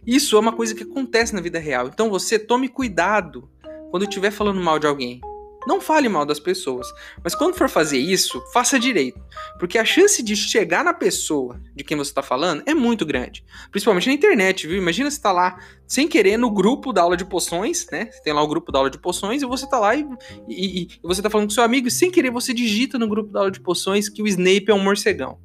Isso 0.05 0.35
é 0.35 0.39
uma 0.39 0.53
coisa 0.53 0.73
que 0.73 0.83
acontece 0.83 1.33
na 1.33 1.41
vida 1.41 1.59
real. 1.59 1.87
Então 1.87 2.09
você 2.09 2.37
tome 2.39 2.67
cuidado 2.67 3.49
quando 3.91 4.03
estiver 4.03 4.31
falando 4.31 4.61
mal 4.61 4.79
de 4.79 4.87
alguém. 4.87 5.21
Não 5.67 5.79
fale 5.79 6.09
mal 6.09 6.25
das 6.25 6.39
pessoas, 6.39 6.87
mas 7.23 7.35
quando 7.35 7.53
for 7.53 7.69
fazer 7.69 7.99
isso, 7.99 8.41
faça 8.51 8.79
direito, 8.79 9.21
porque 9.59 9.77
a 9.77 9.85
chance 9.85 10.23
de 10.23 10.35
chegar 10.35 10.83
na 10.83 10.93
pessoa 10.93 11.61
de 11.75 11.83
quem 11.83 11.95
você 11.95 12.09
está 12.09 12.23
falando 12.23 12.63
é 12.65 12.73
muito 12.73 13.05
grande, 13.05 13.43
principalmente 13.69 14.07
na 14.07 14.13
internet, 14.13 14.65
viu? 14.65 14.77
Imagina 14.77 15.11
você 15.11 15.21
tá 15.21 15.31
lá 15.31 15.59
sem 15.85 16.07
querer 16.07 16.37
no 16.37 16.49
grupo 16.49 16.91
da 16.91 17.01
aula 17.01 17.15
de 17.15 17.25
poções, 17.25 17.85
né? 17.91 18.09
Você 18.11 18.21
tem 18.23 18.33
lá 18.33 18.41
o 18.41 18.47
grupo 18.47 18.71
da 18.71 18.79
aula 18.79 18.89
de 18.89 18.97
poções 18.97 19.41
e 19.41 19.45
você 19.45 19.69
tá 19.69 19.77
lá 19.77 19.95
e, 19.95 20.07
e, 20.47 20.81
e 20.83 20.89
você 21.03 21.21
tá 21.21 21.29
falando 21.29 21.47
com 21.47 21.53
seu 21.53 21.63
amigo 21.63 21.87
e 21.87 21.91
sem 21.91 22.09
querer 22.09 22.31
você 22.31 22.53
digita 22.53 22.97
no 22.97 23.07
grupo 23.07 23.31
da 23.31 23.41
aula 23.41 23.51
de 23.51 23.59
poções 23.59 24.09
que 24.09 24.23
o 24.23 24.27
Snape 24.27 24.65
é 24.69 24.73
um 24.73 24.83
morcegão. 24.83 25.37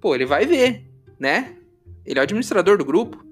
Pô, 0.00 0.14
ele 0.14 0.26
vai 0.26 0.46
ver, 0.46 0.84
né? 1.18 1.54
Ele 2.04 2.18
é 2.18 2.22
o 2.22 2.24
administrador 2.24 2.76
do 2.76 2.84
grupo. 2.84 3.24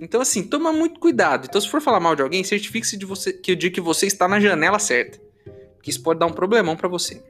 Então, 0.00 0.20
assim, 0.20 0.42
toma 0.42 0.72
muito 0.72 1.00
cuidado. 1.00 1.46
Então, 1.48 1.60
se 1.60 1.68
for 1.68 1.80
falar 1.80 2.00
mal 2.00 2.14
de 2.14 2.22
alguém, 2.22 2.44
certifique-se 2.44 2.96
de, 2.96 3.06
você, 3.06 3.32
que, 3.32 3.56
de 3.56 3.70
que 3.70 3.80
você 3.80 4.06
está 4.06 4.28
na 4.28 4.38
janela 4.38 4.78
certa. 4.78 5.18
Porque 5.74 5.90
isso 5.90 6.02
pode 6.02 6.20
dar 6.20 6.26
um 6.26 6.32
problemão 6.32 6.76
para 6.76 6.88
você. 6.88 7.22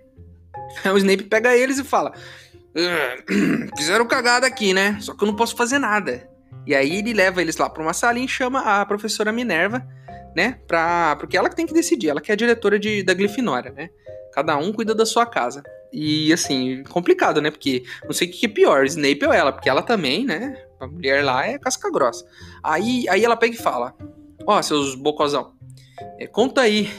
Aí 0.85 0.91
o 0.91 0.99
Snape 0.99 1.25
pega 1.25 1.57
eles 1.57 1.79
e 1.79 1.85
fala: 1.85 2.12
ah, 2.77 3.17
Fizeram 3.77 4.07
cagada 4.07 4.47
aqui, 4.47 4.73
né? 4.75 4.99
Só 5.00 5.15
que 5.15 5.23
eu 5.23 5.27
não 5.27 5.37
posso 5.37 5.57
fazer 5.57 5.79
nada. 5.79 6.29
E 6.67 6.75
aí 6.75 6.97
ele 6.97 7.15
leva 7.15 7.41
eles 7.41 7.57
lá 7.57 7.71
para 7.71 7.83
uma 7.83 7.95
salinha 7.95 8.27
e 8.27 8.29
chama 8.29 8.61
a 8.61 8.85
professora 8.85 9.33
Minerva, 9.33 9.87
né? 10.37 10.59
Pra, 10.67 11.17
porque 11.17 11.37
ela 11.37 11.49
que 11.49 11.57
tem 11.57 11.67
que 11.67 11.73
decidir, 11.73 12.11
ela 12.11 12.21
que 12.21 12.31
é 12.31 12.35
a 12.35 12.37
diretora 12.37 12.79
de, 12.79 13.03
da 13.03 13.15
Grifinória, 13.15 13.73
né? 13.73 13.88
Cada 14.35 14.57
um 14.57 14.73
cuida 14.73 14.95
da 14.95 15.07
sua 15.07 15.25
casa. 15.25 15.62
E 15.92 16.33
assim, 16.33 16.83
complicado, 16.85 17.40
né? 17.40 17.50
Porque 17.50 17.85
não 18.04 18.12
sei 18.12 18.28
o 18.28 18.30
que 18.30 18.47
é 18.47 18.49
pior, 18.49 18.85
Snape 18.87 19.25
ou 19.25 19.33
ela, 19.33 19.52
porque 19.52 19.68
ela 19.68 19.83
também, 19.83 20.25
né? 20.25 20.62
A 20.80 20.87
mulher 20.87 21.25
lá 21.25 21.47
é 21.47 21.59
casca 21.59 21.90
grossa. 21.90 22.25
Aí, 22.62 23.09
aí 23.09 23.25
ela 23.25 23.37
pega 23.37 23.54
e 23.54 23.59
fala: 23.59 23.95
Ó, 24.47 24.59
oh, 24.59 24.62
seus 24.62 24.95
bocozão, 24.95 25.52
é, 26.18 26.26
conta 26.26 26.61
aí. 26.61 26.90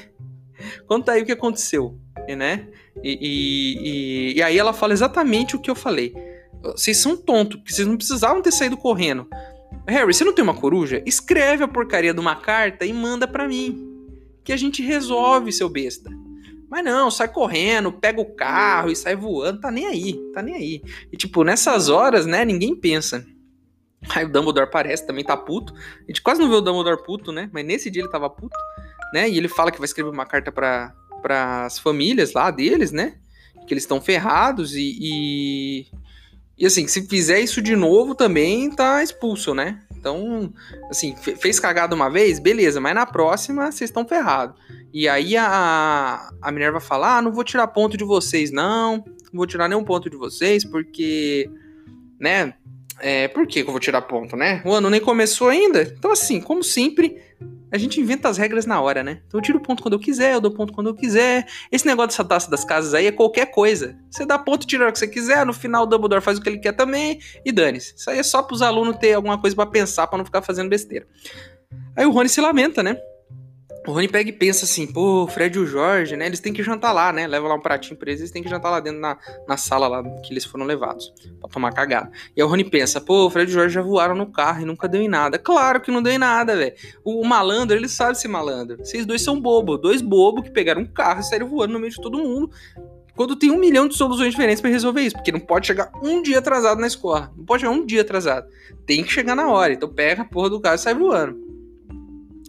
Conta 0.88 1.13
aí 1.13 1.22
o 1.22 1.25
que 1.25 1.31
aconteceu, 1.31 1.98
né? 2.27 2.67
E, 3.01 3.17
e, 3.22 4.34
e, 4.34 4.38
e, 4.38 4.43
aí 4.43 4.58
ela 4.58 4.74
fala 4.74 4.91
exatamente 4.91 5.55
o 5.55 5.60
que 5.60 5.72
eu 5.72 5.75
falei. 5.75 6.13
Vocês 6.62 6.98
são 6.98 7.15
tontos, 7.15 7.58
porque 7.58 7.73
vocês 7.73 7.88
não 7.88 7.95
precisavam 7.95 8.41
ter 8.41 8.52
saído 8.52 8.75
correndo. 8.75 9.25
Harry, 9.88 10.13
você 10.13 10.25
não 10.25 10.34
tem 10.34 10.43
uma 10.43 10.54
coruja? 10.54 11.02
Escreve 11.06 11.63
a 11.63 11.67
porcaria 11.67 12.13
de 12.13 12.19
uma 12.19 12.36
carta 12.36 12.86
e 12.86 12.91
manda 12.91 13.28
para 13.28 13.47
mim. 13.47 13.88
Que 14.43 14.52
a 14.52 14.58
gente 14.58 14.82
resolve, 14.84 15.52
seu 15.52 15.69
besta. 15.69 16.10
Mas 16.69 16.86
não, 16.86 17.10
sai 17.10 17.27
correndo, 17.27 17.91
pega 17.91 18.21
o 18.21 18.36
carro 18.36 18.91
e 18.91 18.95
sai 18.95 19.15
voando, 19.15 19.60
tá 19.60 19.71
nem 19.71 19.88
aí, 19.88 20.13
tá 20.34 20.41
nem 20.41 20.55
aí. 20.55 20.84
E 21.12 21.17
tipo, 21.17 21.43
nessas 21.43 21.89
horas, 21.89 22.25
né, 22.25 22.45
ninguém 22.45 22.75
pensa. 22.75 23.25
Aí 24.15 24.23
o 24.23 24.29
Dumbledore 24.29 24.65
aparece, 24.65 25.05
também 25.05 25.25
tá 25.25 25.36
puto. 25.36 25.73
A 25.73 26.05
gente 26.08 26.21
quase 26.21 26.39
não 26.39 26.47
vê 26.47 26.55
o 26.55 26.62
Dumbledore 26.62 27.03
puto, 27.03 27.32
né? 27.32 27.49
Mas 27.51 27.65
nesse 27.65 27.89
dia 27.89 28.03
ele 28.03 28.12
tava 28.12 28.29
puto, 28.29 28.55
né? 29.13 29.29
E 29.29 29.38
ele 29.38 29.47
fala 29.47 29.71
que 29.71 29.77
vai 29.77 29.86
escrever 29.86 30.10
uma 30.10 30.25
carta 30.25 30.51
para 30.51 30.93
as 31.65 31.79
famílias 31.79 32.34
lá 32.34 32.49
deles, 32.51 32.91
né? 32.91 33.15
Que 33.67 33.73
eles 33.73 33.84
estão 33.84 33.99
ferrados 33.99 34.73
e, 34.75 34.97
e, 34.99 35.88
e. 36.58 36.65
assim, 36.65 36.88
se 36.88 37.08
fizer 37.08 37.39
isso 37.39 37.62
de 37.62 37.75
novo 37.75 38.15
também 38.15 38.71
tá 38.71 39.03
expulso, 39.03 39.53
né? 39.53 39.82
Então, 39.99 40.53
assim, 40.89 41.13
fez 41.15 41.59
cagada 41.59 41.93
uma 41.93 42.09
vez, 42.09 42.39
beleza, 42.39 42.79
mas 42.79 42.95
na 42.95 43.05
próxima 43.05 43.69
vocês 43.69 43.89
estão 43.89 44.07
ferrados. 44.07 44.55
E 44.93 45.07
aí 45.09 45.35
a, 45.35 46.31
a 46.41 46.51
Minerva 46.51 46.79
fala: 46.79 47.17
Ah, 47.17 47.21
não 47.21 47.33
vou 47.33 47.43
tirar 47.43 47.67
ponto 47.67 47.97
de 47.97 48.05
vocês, 48.05 48.49
não. 48.49 48.97
Não 48.97 49.38
vou 49.38 49.45
tirar 49.45 49.67
nenhum 49.67 49.83
ponto 49.83 50.09
de 50.09 50.15
vocês, 50.15 50.63
porque. 50.63 51.49
Né? 52.19 52.53
É, 53.01 53.27
por 53.27 53.47
que, 53.47 53.59
eu 53.62 53.65
vou 53.65 53.79
tirar 53.79 54.01
ponto, 54.03 54.35
né? 54.35 54.62
O 54.65 54.73
ano 54.73 54.89
nem 54.89 54.99
começou 54.99 55.49
ainda. 55.49 55.81
Então, 55.81 56.12
assim, 56.12 56.41
como 56.41 56.63
sempre, 56.63 57.17
a 57.71 57.77
gente 57.77 57.99
inventa 57.99 58.27
as 58.27 58.38
regras 58.38 58.65
na 58.65 58.81
hora, 58.81 59.03
né? 59.03 59.21
Então 59.27 59.39
eu 59.39 59.43
tiro 59.43 59.59
ponto 59.59 59.81
quando 59.83 59.93
eu 59.93 59.99
quiser, 59.99 60.33
eu 60.33 60.41
dou 60.41 60.51
ponto 60.51 60.73
quando 60.73 60.88
eu 60.88 60.95
quiser. 60.95 61.45
Esse 61.71 61.85
negócio 61.85 62.09
dessa 62.09 62.23
taça 62.23 62.49
das 62.49 62.65
casas 62.65 62.93
aí 62.93 63.05
é 63.05 63.12
qualquer 63.12 63.47
coisa. 63.47 63.97
Você 64.09 64.25
dá 64.25 64.39
ponto 64.39 64.65
tira 64.65 64.89
o 64.89 64.91
que 64.91 64.99
você 64.99 65.07
quiser, 65.07 65.45
no 65.45 65.53
final 65.53 65.83
o 65.83 65.85
Dumbledore 65.85 66.21
faz 66.21 66.38
o 66.38 66.41
que 66.41 66.49
ele 66.49 66.57
quer 66.57 66.73
também 66.73 67.19
e 67.45 67.51
dane-se. 67.51 67.93
Isso 67.95 68.09
aí 68.09 68.19
é 68.19 68.23
só 68.23 68.41
pros 68.41 68.62
alunos 68.62 68.97
ter 68.97 69.13
alguma 69.13 69.39
coisa 69.39 69.55
para 69.55 69.67
pensar, 69.67 70.07
para 70.07 70.17
não 70.17 70.25
ficar 70.25 70.41
fazendo 70.41 70.69
besteira. 70.69 71.07
Aí 71.95 72.05
o 72.05 72.12
Rony 72.12 72.29
se 72.29 72.41
lamenta, 72.41 72.81
né? 72.81 72.97
O 73.89 73.91
Rony 73.91 74.08
pega 74.08 74.30
e 74.30 74.34
pensa 74.34 74.65
assim, 74.65 74.86
pô, 74.86 75.23
o 75.23 75.28
Fred 75.28 75.58
e 75.58 75.60
o 75.60 75.65
Jorge, 75.65 76.15
né? 76.15 76.28
Eles 76.28 76.39
têm 76.39 76.54
que 76.54 76.62
jantar 76.62 76.91
lá, 76.91 77.12
né? 77.12 77.25
Leva 77.25 77.47
lá 77.47 77.56
um 77.56 77.60
pratinho 77.60 77.97
pra 77.97 78.10
eles, 78.12 78.21
eles 78.21 78.30
têm 78.30 78.43
que 78.43 78.47
jantar 78.47 78.69
lá 78.69 78.80
dentro 78.80 78.99
na, 78.99 79.17
na 79.47 79.58
sala 79.58 79.88
lá 79.88 80.04
que 80.21 80.32
eles 80.32 80.45
foram 80.45 80.63
levados 80.63 81.12
pra 81.39 81.49
tomar 81.49 81.73
cagada. 81.73 82.12
E 82.38 82.39
aí 82.39 82.45
o 82.45 82.47
Rony 82.47 82.63
pensa, 82.63 83.02
pô, 83.02 83.25
o 83.25 83.32
Fred 83.32 83.49
e 83.49 83.52
o 83.52 83.56
Jorge 83.56 83.73
já 83.73 83.82
voaram 83.82 84.13
no 84.13 84.28
carro 84.28 84.62
e 84.62 84.65
nunca 84.65 84.88
deu 84.88 85.02
em 85.02 85.08
nada. 85.08 85.39
Claro 85.39 85.82
que 85.82 85.89
não 85.89 86.04
deu 86.04 86.13
em 86.13 86.19
nada, 86.19 86.56
velho. 86.56 86.75
O, 87.04 87.25
malandro, 87.25 87.75
ele 87.75 87.89
sabe 87.89 88.15
ser 88.15 88.28
malandro. 88.28 88.78
Vocês 88.78 89.08
dois 89.08 89.23
são 89.23 89.41
bobo, 89.41 89.75
dois 89.75 90.04
bobos 90.04 90.43
que 90.43 90.52
pegaram 90.52 90.82
um 90.82 90.86
carro 90.86 91.21
e 91.21 91.23
saíram 91.23 91.49
voando 91.49 91.73
no 91.73 91.80
meio 91.80 91.91
de 91.91 91.99
todo 91.99 92.19
mundo. 92.19 92.52
Quando 93.15 93.36
tem 93.36 93.49
um 93.49 93.58
milhão 93.58 93.88
de 93.88 93.95
soluções 93.95 94.30
diferentes 94.30 94.62
para 94.62 94.69
resolver 94.69 95.02
isso, 95.02 95.15
porque 95.15 95.32
não 95.32 95.39
pode 95.39 95.65
chegar 95.65 95.91
um 96.04 96.21
dia 96.21 96.38
atrasado 96.38 96.80
na 96.80 96.86
escola. 96.86 97.34
Não 97.36 97.43
pode 97.43 97.62
chegar 97.62 97.73
um 97.73 97.84
dia 97.84 98.02
atrasado. 98.02 98.47
Tem 98.86 99.04
que 99.04 99.12
chegar 99.12 99.36
na 99.36 99.49
hora. 99.49 99.73
Então 99.73 99.89
pega 99.89 100.21
a 100.21 100.25
porra 100.25 100.52
do 100.52 100.62
carro 100.62 100.75
e 100.75 100.78
sai 100.78 100.93
voando. 100.93 101.36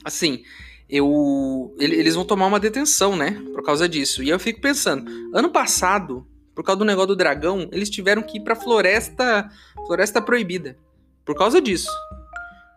Assim, 0.05 0.42
eu 0.90 1.74
eles 1.79 2.14
vão 2.14 2.24
tomar 2.24 2.46
uma 2.46 2.61
detenção, 2.61 3.16
né? 3.16 3.40
Por 3.53 3.62
causa 3.62 3.88
disso. 3.88 4.22
E 4.22 4.29
eu 4.29 4.38
fico 4.38 4.61
pensando, 4.61 5.11
ano 5.35 5.50
passado, 5.50 6.26
por 6.55 6.64
causa 6.64 6.79
do 6.79 6.85
negócio 6.85 7.09
do 7.09 7.16
dragão, 7.16 7.68
eles 7.72 7.88
tiveram 7.88 8.22
que 8.22 8.38
ir 8.38 8.40
pra 8.44 8.57
floresta, 8.57 9.48
floresta 9.87 10.20
proibida. 10.20 10.76
Por 11.24 11.35
causa 11.35 11.61
disso. 11.61 11.88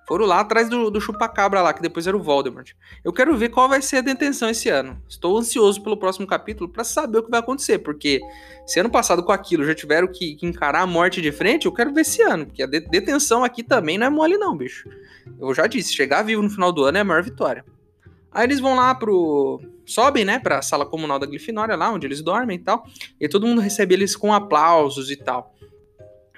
Foram 0.08 0.26
lá 0.26 0.42
atrás 0.42 0.68
do, 0.70 0.90
do 0.90 1.00
chupacabra 1.00 1.62
lá, 1.62 1.74
que 1.74 1.82
depois 1.82 2.06
era 2.06 2.16
o 2.16 2.22
Voldemort. 2.22 2.72
Eu 3.04 3.14
quero 3.14 3.36
ver 3.38 3.50
qual 3.50 3.70
vai 3.70 3.82
ser 3.82 3.98
a 3.98 4.02
detenção 4.02 4.50
esse 4.50 4.68
ano. 4.68 5.02
Estou 5.08 5.38
ansioso 5.38 5.82
pelo 5.82 5.98
próximo 5.98 6.28
capítulo 6.28 6.70
para 6.70 6.84
saber 6.84 7.20
o 7.20 7.24
que 7.24 7.32
vai 7.32 7.40
acontecer, 7.40 7.80
porque 7.80 8.20
se 8.68 8.80
ano 8.80 8.90
passado 8.90 9.24
com 9.24 9.32
aquilo 9.32 9.66
já 9.66 9.74
tiveram 9.74 10.08
que, 10.08 10.36
que 10.36 10.46
encarar 10.46 10.82
a 10.82 10.88
morte 10.88 11.22
de 11.22 11.32
frente, 11.32 11.66
eu 11.66 11.72
quero 11.72 11.94
ver 11.94 12.02
esse 12.02 12.22
ano, 12.22 12.46
porque 12.46 12.62
a 12.62 12.68
de, 12.68 12.82
detenção 12.82 13.46
aqui 13.46 13.64
também 13.64 13.98
não 13.98 14.08
é 14.08 14.10
mole 14.10 14.38
não, 14.38 14.56
bicho. 14.56 14.90
Eu 15.40 15.54
já 15.54 15.68
disse, 15.68 15.94
chegar 15.94 16.22
vivo 16.22 16.42
no 16.42 16.50
final 16.50 16.72
do 16.74 16.84
ano 16.84 16.98
é 16.98 17.02
a 17.02 17.06
maior 17.06 17.24
vitória. 17.24 17.64
Aí 18.34 18.46
eles 18.46 18.60
vão 18.60 18.76
lá 18.76 18.94
pro. 18.96 19.62
Sobem, 19.86 20.24
né, 20.24 20.40
pra 20.40 20.62
sala 20.62 20.86
comunal 20.86 21.20
da 21.20 21.26
Grifinória, 21.26 21.76
lá 21.76 21.92
onde 21.92 22.08
eles 22.08 22.22
dormem 22.22 22.58
e 22.58 22.64
tal. 22.64 22.86
E 23.20 23.28
todo 23.28 23.46
mundo 23.46 23.60
recebe 23.60 23.94
eles 23.94 24.16
com 24.16 24.34
aplausos 24.34 25.12
e 25.12 25.18
tal. 25.18 25.54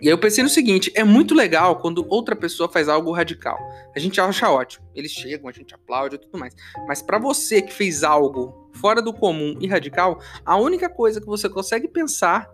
E 0.02 0.08
aí 0.08 0.14
eu 0.14 0.18
pensei 0.18 0.44
no 0.44 0.50
seguinte: 0.50 0.92
é 0.94 1.04
muito 1.04 1.34
legal 1.34 1.78
quando 1.78 2.06
outra 2.10 2.36
pessoa 2.36 2.68
faz 2.68 2.90
algo 2.90 3.12
radical. 3.12 3.58
A 3.96 4.00
gente 4.00 4.20
acha 4.20 4.50
ótimo. 4.50 4.86
Eles 4.94 5.12
chegam, 5.12 5.48
a 5.48 5.54
gente 5.54 5.74
aplaude 5.74 6.16
e 6.16 6.20
tudo 6.20 6.38
mais. 6.38 6.54
Mas 6.88 7.02
para 7.02 7.18
você 7.18 7.62
que 7.62 7.74
fez 7.74 8.04
algo 8.04 8.70
fora 8.74 9.02
do 9.02 9.14
comum 9.14 9.56
e 9.62 9.68
radical, 9.68 10.20
a 10.46 10.58
única 10.58 10.90
coisa 10.90 11.22
que 11.22 11.28
você 11.28 11.48
consegue 11.48 11.88
pensar 11.88 12.50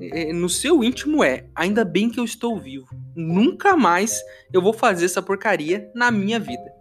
é, 0.00 0.32
no 0.32 0.48
seu 0.48 0.82
íntimo 0.82 1.22
é: 1.22 1.46
ainda 1.54 1.84
bem 1.84 2.08
que 2.08 2.18
eu 2.18 2.24
estou 2.24 2.58
vivo. 2.58 2.88
Nunca 3.14 3.76
mais 3.76 4.18
eu 4.52 4.62
vou 4.62 4.72
fazer 4.72 5.04
essa 5.04 5.20
porcaria 5.20 5.90
na 5.94 6.10
minha 6.10 6.40
vida. 6.40 6.75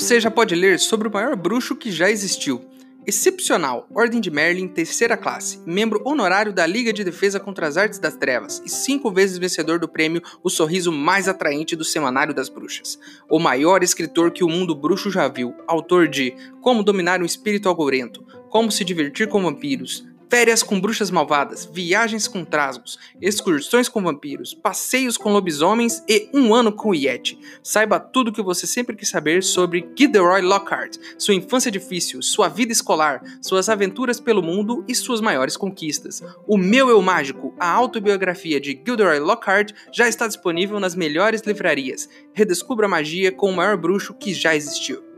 Você 0.00 0.18
já 0.18 0.30
pode 0.30 0.54
ler 0.54 0.78
sobre 0.78 1.08
o 1.08 1.12
maior 1.12 1.36
bruxo 1.36 1.76
que 1.76 1.92
já 1.92 2.10
existiu. 2.10 2.64
Excepcional, 3.06 3.86
Ordem 3.94 4.18
de 4.18 4.30
Merlin, 4.30 4.66
terceira 4.66 5.14
classe, 5.14 5.60
membro 5.66 6.00
honorário 6.06 6.54
da 6.54 6.66
Liga 6.66 6.90
de 6.90 7.04
Defesa 7.04 7.38
contra 7.38 7.66
as 7.68 7.76
Artes 7.76 7.98
das 7.98 8.16
Trevas 8.16 8.62
e 8.64 8.70
cinco 8.70 9.12
vezes 9.12 9.36
vencedor 9.36 9.78
do 9.78 9.86
prêmio 9.86 10.22
O 10.42 10.48
Sorriso 10.48 10.90
Mais 10.90 11.28
Atraente 11.28 11.76
do 11.76 11.84
Semanário 11.84 12.32
das 12.32 12.48
Bruxas. 12.48 12.98
O 13.28 13.38
maior 13.38 13.82
escritor 13.82 14.30
que 14.30 14.42
o 14.42 14.48
mundo 14.48 14.74
bruxo 14.74 15.10
já 15.10 15.28
viu, 15.28 15.54
autor 15.66 16.08
de 16.08 16.34
Como 16.62 16.82
Dominar 16.82 17.20
um 17.20 17.26
Espírito 17.26 17.68
Algorento, 17.68 18.24
Como 18.48 18.72
Se 18.72 18.82
Divertir 18.82 19.28
com 19.28 19.42
Vampiros, 19.42 20.06
Férias 20.30 20.62
com 20.62 20.80
bruxas 20.80 21.10
malvadas, 21.10 21.64
viagens 21.64 22.28
com 22.28 22.44
trasgos, 22.44 23.00
excursões 23.20 23.88
com 23.88 24.00
vampiros, 24.00 24.54
passeios 24.54 25.16
com 25.16 25.32
lobisomens 25.32 26.04
e 26.08 26.30
um 26.32 26.54
ano 26.54 26.70
com 26.70 26.94
Yeti. 26.94 27.36
Saiba 27.64 27.98
tudo 27.98 28.28
o 28.28 28.32
que 28.32 28.40
você 28.40 28.64
sempre 28.64 28.94
quis 28.94 29.08
saber 29.08 29.42
sobre 29.42 29.90
Gilderoy 29.98 30.40
Lockhart, 30.40 30.98
sua 31.18 31.34
infância 31.34 31.68
difícil, 31.68 32.22
sua 32.22 32.48
vida 32.48 32.70
escolar, 32.70 33.20
suas 33.42 33.68
aventuras 33.68 34.20
pelo 34.20 34.40
mundo 34.40 34.84
e 34.86 34.94
suas 34.94 35.20
maiores 35.20 35.56
conquistas. 35.56 36.22
O 36.46 36.56
Meu 36.56 36.88
Eu 36.88 37.02
Mágico, 37.02 37.52
a 37.58 37.68
autobiografia 37.68 38.60
de 38.60 38.80
Gilderoy 38.86 39.18
Lockhart, 39.18 39.72
já 39.92 40.08
está 40.08 40.28
disponível 40.28 40.78
nas 40.78 40.94
melhores 40.94 41.42
livrarias. 41.42 42.08
Redescubra 42.32 42.86
a 42.86 42.88
magia 42.88 43.32
com 43.32 43.50
o 43.50 43.56
maior 43.56 43.76
bruxo 43.76 44.14
que 44.14 44.32
já 44.32 44.54
existiu. 44.54 45.09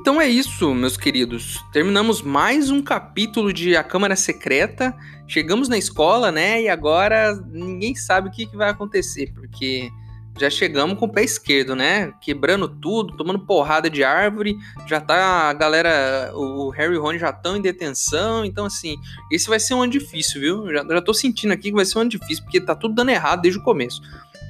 Então 0.00 0.18
é 0.18 0.26
isso, 0.26 0.74
meus 0.74 0.96
queridos. 0.96 1.62
Terminamos 1.70 2.22
mais 2.22 2.70
um 2.70 2.80
capítulo 2.80 3.52
de 3.52 3.76
A 3.76 3.84
Câmara 3.84 4.16
Secreta. 4.16 4.96
Chegamos 5.28 5.68
na 5.68 5.76
escola, 5.76 6.32
né? 6.32 6.62
E 6.62 6.70
agora 6.70 7.34
ninguém 7.52 7.94
sabe 7.94 8.28
o 8.28 8.30
que, 8.32 8.46
que 8.46 8.56
vai 8.56 8.70
acontecer, 8.70 9.30
porque 9.34 9.90
já 10.38 10.48
chegamos 10.48 10.98
com 10.98 11.04
o 11.04 11.12
pé 11.12 11.22
esquerdo, 11.22 11.76
né? 11.76 12.14
Quebrando 12.22 12.66
tudo, 12.66 13.14
tomando 13.14 13.40
porrada 13.40 13.90
de 13.90 14.02
árvore. 14.02 14.56
Já 14.88 15.02
tá 15.02 15.50
a 15.50 15.52
galera, 15.52 16.32
o 16.34 16.70
Harry 16.70 16.94
e 16.94 16.98
Rony 16.98 17.18
já 17.18 17.28
estão 17.28 17.58
em 17.58 17.60
detenção. 17.60 18.42
Então, 18.42 18.64
assim, 18.64 18.96
esse 19.30 19.50
vai 19.50 19.60
ser 19.60 19.74
um 19.74 19.82
ano 19.82 19.92
difícil, 19.92 20.40
viu? 20.40 20.72
Já, 20.72 20.82
já 20.82 21.02
tô 21.02 21.12
sentindo 21.12 21.52
aqui 21.52 21.64
que 21.64 21.76
vai 21.76 21.84
ser 21.84 21.98
um 21.98 22.00
ano 22.00 22.10
difícil, 22.10 22.42
porque 22.44 22.58
tá 22.58 22.74
tudo 22.74 22.94
dando 22.94 23.10
errado 23.10 23.42
desde 23.42 23.60
o 23.60 23.62
começo. 23.62 24.00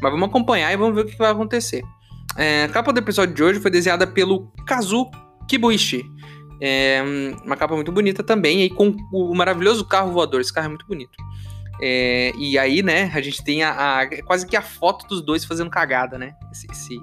Mas 0.01 0.13
vamos 0.13 0.29
acompanhar 0.29 0.73
e 0.73 0.77
vamos 0.77 0.95
ver 0.95 1.01
o 1.01 1.05
que, 1.07 1.13
que 1.13 1.19
vai 1.19 1.33
acontecer. 1.33 1.83
É, 2.37 2.63
a 2.63 2.69
capa 2.69 2.93
do 2.93 3.01
episódio 3.01 3.35
de 3.35 3.43
hoje 3.43 3.59
foi 3.59 3.73
desenhada 3.73 4.07
pelo 4.07 4.47
Kazu 4.65 5.11
Kibuishi. 5.51 6.09
É 6.61 7.03
uma 7.45 7.57
capa 7.57 7.75
muito 7.75 7.91
bonita 7.91 8.23
também, 8.23 8.63
aí 8.63 8.71
com 8.71 8.95
o 9.13 9.35
maravilhoso 9.35 9.85
carro 9.85 10.13
voador. 10.13 10.41
Esse 10.41 10.53
carro 10.53 10.67
é 10.67 10.69
muito 10.69 10.87
bonito. 10.87 11.17
É, 11.83 12.33
e 12.37 12.59
aí, 12.59 12.83
né, 12.83 13.11
a 13.15 13.21
gente 13.23 13.43
tem 13.43 13.63
a, 13.63 14.01
a, 14.01 14.23
quase 14.23 14.47
que 14.47 14.57
a 14.57 14.63
foto 14.63 15.07
dos 15.09 15.25
dois 15.25 15.45
fazendo 15.45 15.71
cagada, 15.71 16.19
né? 16.19 16.35
Esse, 16.53 16.67
esse, 16.71 16.99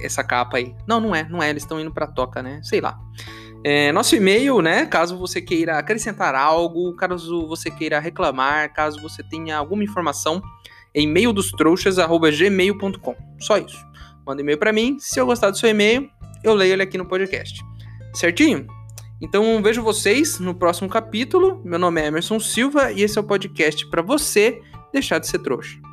essa 0.00 0.22
capa 0.22 0.56
aí. 0.56 0.74
Não, 0.86 1.00
não 1.00 1.14
é, 1.14 1.28
não 1.28 1.42
é. 1.42 1.50
Eles 1.50 1.64
estão 1.64 1.80
indo 1.80 1.92
pra 1.92 2.06
toca, 2.06 2.42
né? 2.42 2.60
Sei 2.62 2.80
lá. 2.80 2.96
É, 3.64 3.90
nosso 3.90 4.14
e-mail, 4.14 4.62
né? 4.62 4.86
Caso 4.86 5.18
você 5.18 5.42
queira 5.42 5.78
acrescentar 5.78 6.34
algo, 6.36 6.94
caso 6.94 7.48
você 7.48 7.70
queira 7.70 7.98
reclamar, 7.98 8.72
caso 8.72 9.02
você 9.02 9.22
tenha 9.24 9.56
alguma 9.56 9.82
informação, 9.82 10.40
é 10.94 11.00
e-mail 11.00 11.32
dos 11.32 11.50
trouxas@gmail.com. 11.50 13.16
Só 13.40 13.58
isso. 13.58 13.84
Manda 14.24 14.40
e-mail 14.40 14.58
para 14.58 14.72
mim. 14.72 14.96
Se 15.00 15.18
eu 15.18 15.26
gostar 15.26 15.50
do 15.50 15.58
seu 15.58 15.68
e-mail, 15.68 16.08
eu 16.42 16.54
leio 16.54 16.72
ele 16.72 16.82
aqui 16.82 16.98
no 16.98 17.06
podcast. 17.06 17.60
Certinho? 18.14 18.66
Então 19.20 19.60
vejo 19.62 19.82
vocês 19.82 20.38
no 20.38 20.54
próximo 20.54 20.88
capítulo. 20.88 21.60
Meu 21.64 21.78
nome 21.78 22.00
é 22.00 22.06
Emerson 22.06 22.38
Silva 22.38 22.92
e 22.92 23.02
esse 23.02 23.18
é 23.18 23.20
o 23.20 23.24
podcast 23.24 23.88
para 23.88 24.02
você 24.02 24.60
deixar 24.92 25.18
de 25.18 25.26
ser 25.26 25.40
trouxa. 25.40 25.87